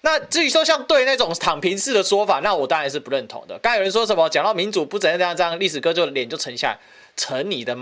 [0.02, 3.58] 那至于说像对那种躺平式的说法，那我当然是不认同的。
[3.58, 6.80] 刚有人说什么讲到民主不怎样这样这样，历史哥就脸就沉下来，
[7.18, 7.76] 沉你的，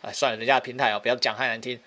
[0.00, 1.78] 哎，算了，人家的平台哦，不要讲太难听。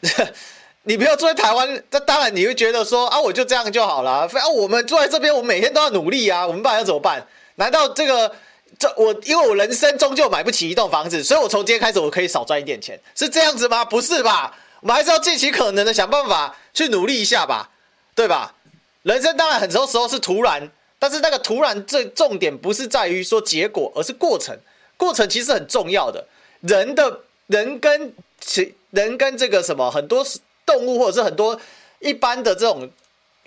[0.84, 4.26] 你不要坐在台湾，那当然你会觉得说啊，我就这样就好了。
[4.26, 7.26] 非要我们坐在这边，我每天都要努力啊，我们不然要怎么办？
[7.56, 8.34] 难道这个
[8.80, 13.84] 这我因为我人生终究买不起一栋房子，所以我从今天开始我可以少赚一点钱，是这样子吗？
[13.84, 14.56] 不是吧？
[14.80, 17.70] 我们还是要尽其可能的想办法去努力一下吧，
[18.14, 18.54] 对吧？
[19.02, 24.58] 人生当然很多时候是突然，但是那个突然这重点不是在于说结果，而是过程。
[24.96, 26.26] 过程其实很重要的。
[26.60, 30.24] 人的人跟其人跟这个什么很多
[30.64, 31.60] 动物或者是很多
[31.98, 32.90] 一般的这种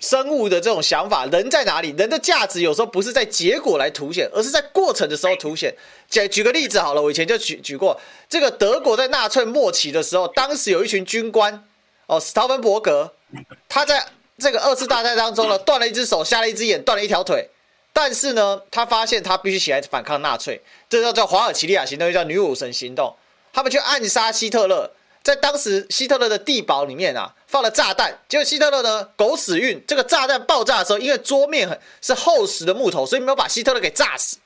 [0.04, 1.94] 生物的这种想法，人在哪里？
[1.96, 5.74] 人的价值有时候不是在结果来凸显，而是在过程的时候凸显。
[6.10, 7.98] 举举个例子好了，我以前就举举过
[8.28, 11.64] 这个德国在纳粹末期的时候，当时有一群军官
[12.06, 13.14] 哦，史陶芬伯格，
[13.68, 14.06] 他在。
[14.36, 17.48] 这个二次大战当中呢，断了一只手，瞎了一只眼，断了一条腿，
[17.92, 23.14] 但是呢，他发现他必须起来反抗纳粹，这叫叫华尔奇利亚行动，又叫女武神行动。
[23.52, 24.90] 他们去暗杀希特勒，
[25.24, 34.36] 在当时希特勒的地堡里面啊，放了炸弹，结果希特勒呢狗屎运，这个炸弹爆炸的时候，因为桌面很是厚实的木头，所以没有把希特勒给炸死。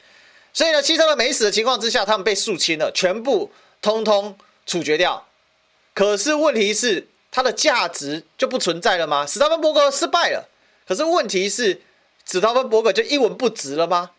[0.55, 3.51] 所以呢，希特勒没死的情况之下，他们被肃清了，全部
[3.83, 5.27] 通通处决掉。
[5.93, 7.09] 可是问题是。
[7.31, 9.27] 它的价值就不存在了吗？
[9.27, 10.49] 史塔芬伯格失败了，
[10.89, 11.83] 可是问题是，
[12.25, 14.13] 史塔芬伯格就一文不值了吗？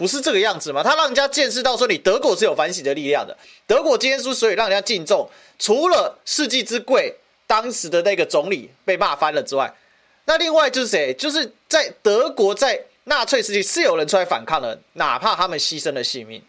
[0.00, 0.82] 不是这个样子吗？
[0.82, 3.36] 他让人家见识到说，你德国是有反省的力量的。
[3.66, 5.28] 德国今天之所以让人家敬重，
[5.58, 7.14] 除了世纪之贵
[7.46, 9.70] 当时的那个总理被骂翻了之外，
[10.24, 11.12] 那另外就是谁？
[11.12, 16.42] 就是在德国在纳粹时期是有人出来反抗的，哪怕他们牺牲了性命，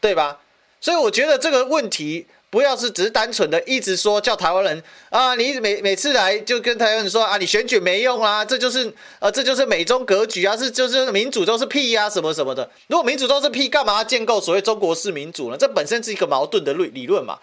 [0.00, 0.38] 对吧？
[0.80, 2.28] 所以我觉得这个问题。
[2.52, 12.70] 不要是只是单纯的一直说叫台湾人啊，你每每次来就跟台湾人说啊，你选举没用啊，这就是呃，这就是美中格局啊，是就是民主都是屁啊，什么什么的。
[12.88, 15.56] 如果民主都是屁，干嘛要建构所谓中国式民主呢？
[15.58, 17.38] 这本身是一个矛盾的论理论嘛。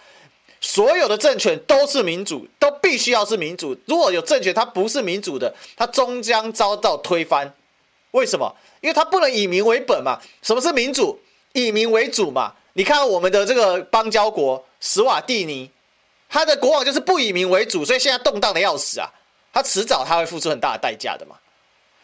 [0.62, 3.76] 所有的政权都是民主，都必须要是民主。
[3.88, 7.52] 如果有政权它不是民主的，它终将遭到推翻。
[8.12, 8.56] 为什么？
[8.82, 10.20] 因为它不能以民为本嘛。
[10.44, 11.20] 什么是民主？
[11.54, 12.54] 以民为主嘛。
[12.74, 14.64] 你看我们的这个邦交国。
[14.80, 15.70] 史瓦蒂尼，
[16.30, 19.10] 他的国王就是不以民为主，所以现在动荡的要死啊！
[19.52, 21.36] 他迟早他会付出很大的代价的嘛。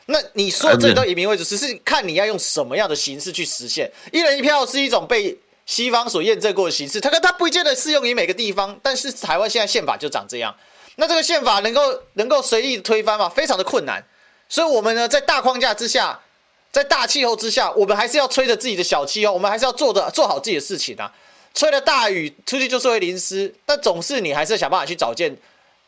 [0.08, 3.92] 那你说这都以民为主，只是看你要用什么样的形式去实现。
[4.12, 8.80] 一人一票是一种被西方所验证过的形式，它跟它不见得适用于每个地方。
[8.84, 10.56] 但是台湾现在宪法就长这样，
[10.98, 13.30] 那这个宪法能够能够随意推翻吗？
[13.30, 14.04] 非常的困难。
[14.48, 16.20] 所以，我们呢，在大框架之下，
[16.72, 21.12] 在大气候之下，我们还是要吹着自己的小气候，我们还是要做的做好自己的事情啊。
[21.56, 25.36] 吹了大雨出去就是会淋湿，但总是你还是想办法去找件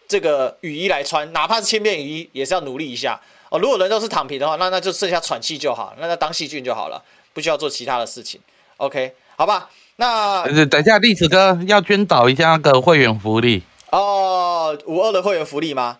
[0.07, 3.59] 这个雨衣来穿，哪怕是轻便雨衣，也是要努力一下哦。
[3.59, 7.03] 如果人都是躺平的话，那那就剩下喘气就好，那那当细菌就好了，
[7.34, 8.39] 不需要做其他的事情。
[8.78, 9.70] OK，好吧？
[9.97, 15.99] 那等一下，历史哥要宣导一下那个会员福利哦，五二的会员福利吗？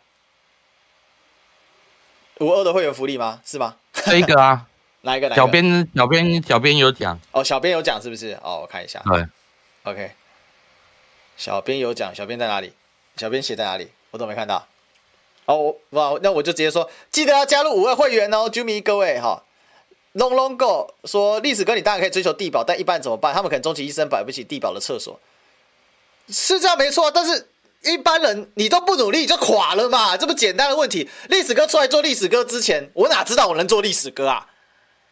[2.40, 3.42] 五二的会员福利吗？
[3.44, 3.76] 是吗？
[3.92, 4.68] 这一个啊，
[5.02, 5.28] 哪一个？
[5.28, 5.42] 哪一个？
[5.42, 8.38] 小编，小编，小编有讲哦，小编有讲是不是？
[8.44, 9.02] 哦，我看一下。
[9.06, 9.26] 对。
[9.90, 10.12] OK，
[11.38, 12.74] 小编有讲，小编在哪里？
[13.16, 13.90] 小编写在哪里？
[14.12, 14.68] 我都没看到。
[15.46, 19.44] 哦，哇，那我就直接说，记得要加入五位会员哦，啾咪各位哈。
[20.16, 23.34] Long Long Go 说，历史哥你当然可以追求地堡，但一般怎么办？
[23.34, 25.18] 他们可能终其一生买不起地堡的厕所，
[26.28, 27.10] 是这样没错。
[27.10, 27.48] 但是
[27.84, 31.10] 一般人你都不努力就垮了嘛，这么简单的问题。
[31.30, 34.50] 历史哥出来做历史哥之前，我哪知道我能做历史哥啊？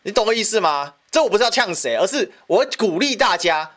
[0.03, 0.95] 你懂我意思吗？
[1.09, 3.71] 这我不是要呛谁，而是我鼓励大家。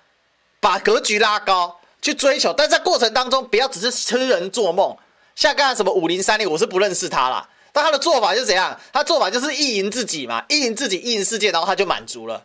[0.61, 4.97] 把格局拉高，去追求，但在过程当中，不要只是痴人做梦。
[5.35, 7.49] 像刚才什么五零三零，我是不认识他啦。
[7.73, 8.79] 但他的做法是怎样？
[8.93, 12.45] 他做法就是意淫自己嘛，意淫自己，意淫世界，然后他就满足了。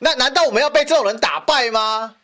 [0.00, 2.16] 那难道我们要被这种人打败吗？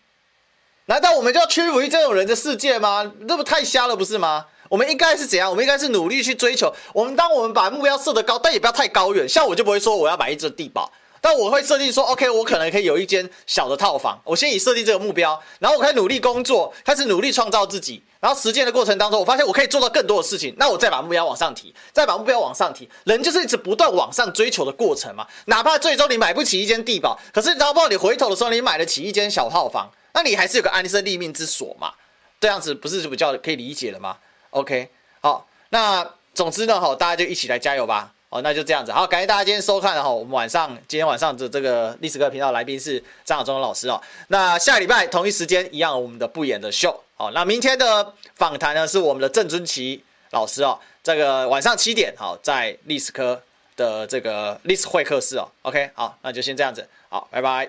[0.86, 3.12] 难道我们就要屈服于这种人的世界吗？
[3.28, 4.46] 这不太瞎了，不是吗？
[4.68, 5.48] 我们应该是怎样？
[5.48, 6.74] 我们应该是努力去追求。
[6.92, 9.28] 我们当我们把目标设得高，但也不要太高远。
[9.28, 10.90] 像我就不会说我要买一只地堡。
[11.20, 14.20] 但我会设定说，OK，我可能可以有一间小的套房。
[14.24, 18.02] 我先以设定这个目标，然后我开始努力工作，开始努力创造自己。
[18.20, 20.54] 然后实践的过程当中，我发现我可以做到更多的事情。
[20.58, 22.88] 那我再把目标往上提，再把目标往上提。
[23.04, 25.26] 人就是一直不断往上追求的过程嘛。
[25.46, 31.92] 哪怕最终你买不起一间地堡，可是然后你回头的时候，你买得起一间小套房，那你还是有个安身立命之所嘛。
[32.38, 34.16] 这样子不是就比较可以理解了吗
[34.50, 34.90] ？OK，
[35.20, 38.12] 好，那总之呢，好，大家就一起来加油吧。
[38.30, 40.08] 哦，那就这样子，好，感谢大家今天收看哈。
[40.08, 44.00] 我们晚上今天晚上的这个历史课频道来宾是张亚忠老师哦。
[44.28, 47.02] 那下礼拜同一时间一样，我们的不演的秀。
[47.16, 50.78] 好，那明天的访谈呢是我们的郑尊奇老师哦。
[51.02, 53.42] 这个晚上七点，好，在历史科
[53.74, 55.48] 的这个历史会客室哦。
[55.62, 57.68] OK，好，那就先这样子，好，拜拜。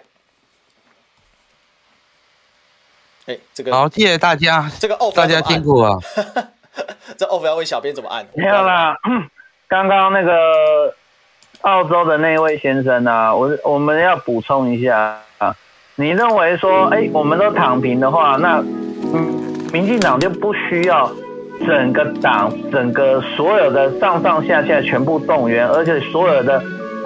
[3.26, 5.98] 哎，这个好，谢谢大家，这个 off 大家辛苦啊。
[7.18, 8.28] 这 off 要问小编怎么按？
[8.36, 8.96] 没有啦。
[9.72, 10.94] 刚刚那个
[11.62, 15.56] 澳洲的那位先生啊，我我们要补充一下啊，
[15.96, 18.62] 你认为说，哎，我们都躺平的话，那
[19.14, 21.10] 嗯，民进党就不需要
[21.66, 26.62] 整个党、整个所有的上上下下全部动员，而且所有的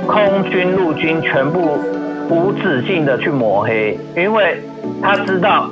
[0.07, 1.77] 空军、陆军全部
[2.31, 4.59] 无止境的去抹黑，因为
[5.03, 5.69] 他知道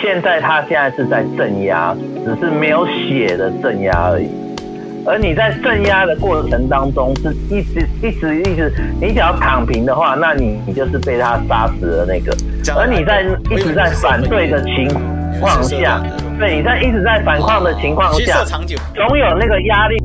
[0.00, 1.94] 现在他现在是在镇压，
[2.24, 4.43] 只是没有血的镇压而已。
[5.06, 12.34] 而你在镇压的过程当中，是一直一直一直，你只要躺平的话，那你你就是被他杀死的那个。
[12.74, 14.88] 而你在一直在反对的情
[15.40, 16.02] 况下，
[16.38, 18.44] 对，你在一直在反抗的情况下，
[18.94, 19.96] 总有那个压力。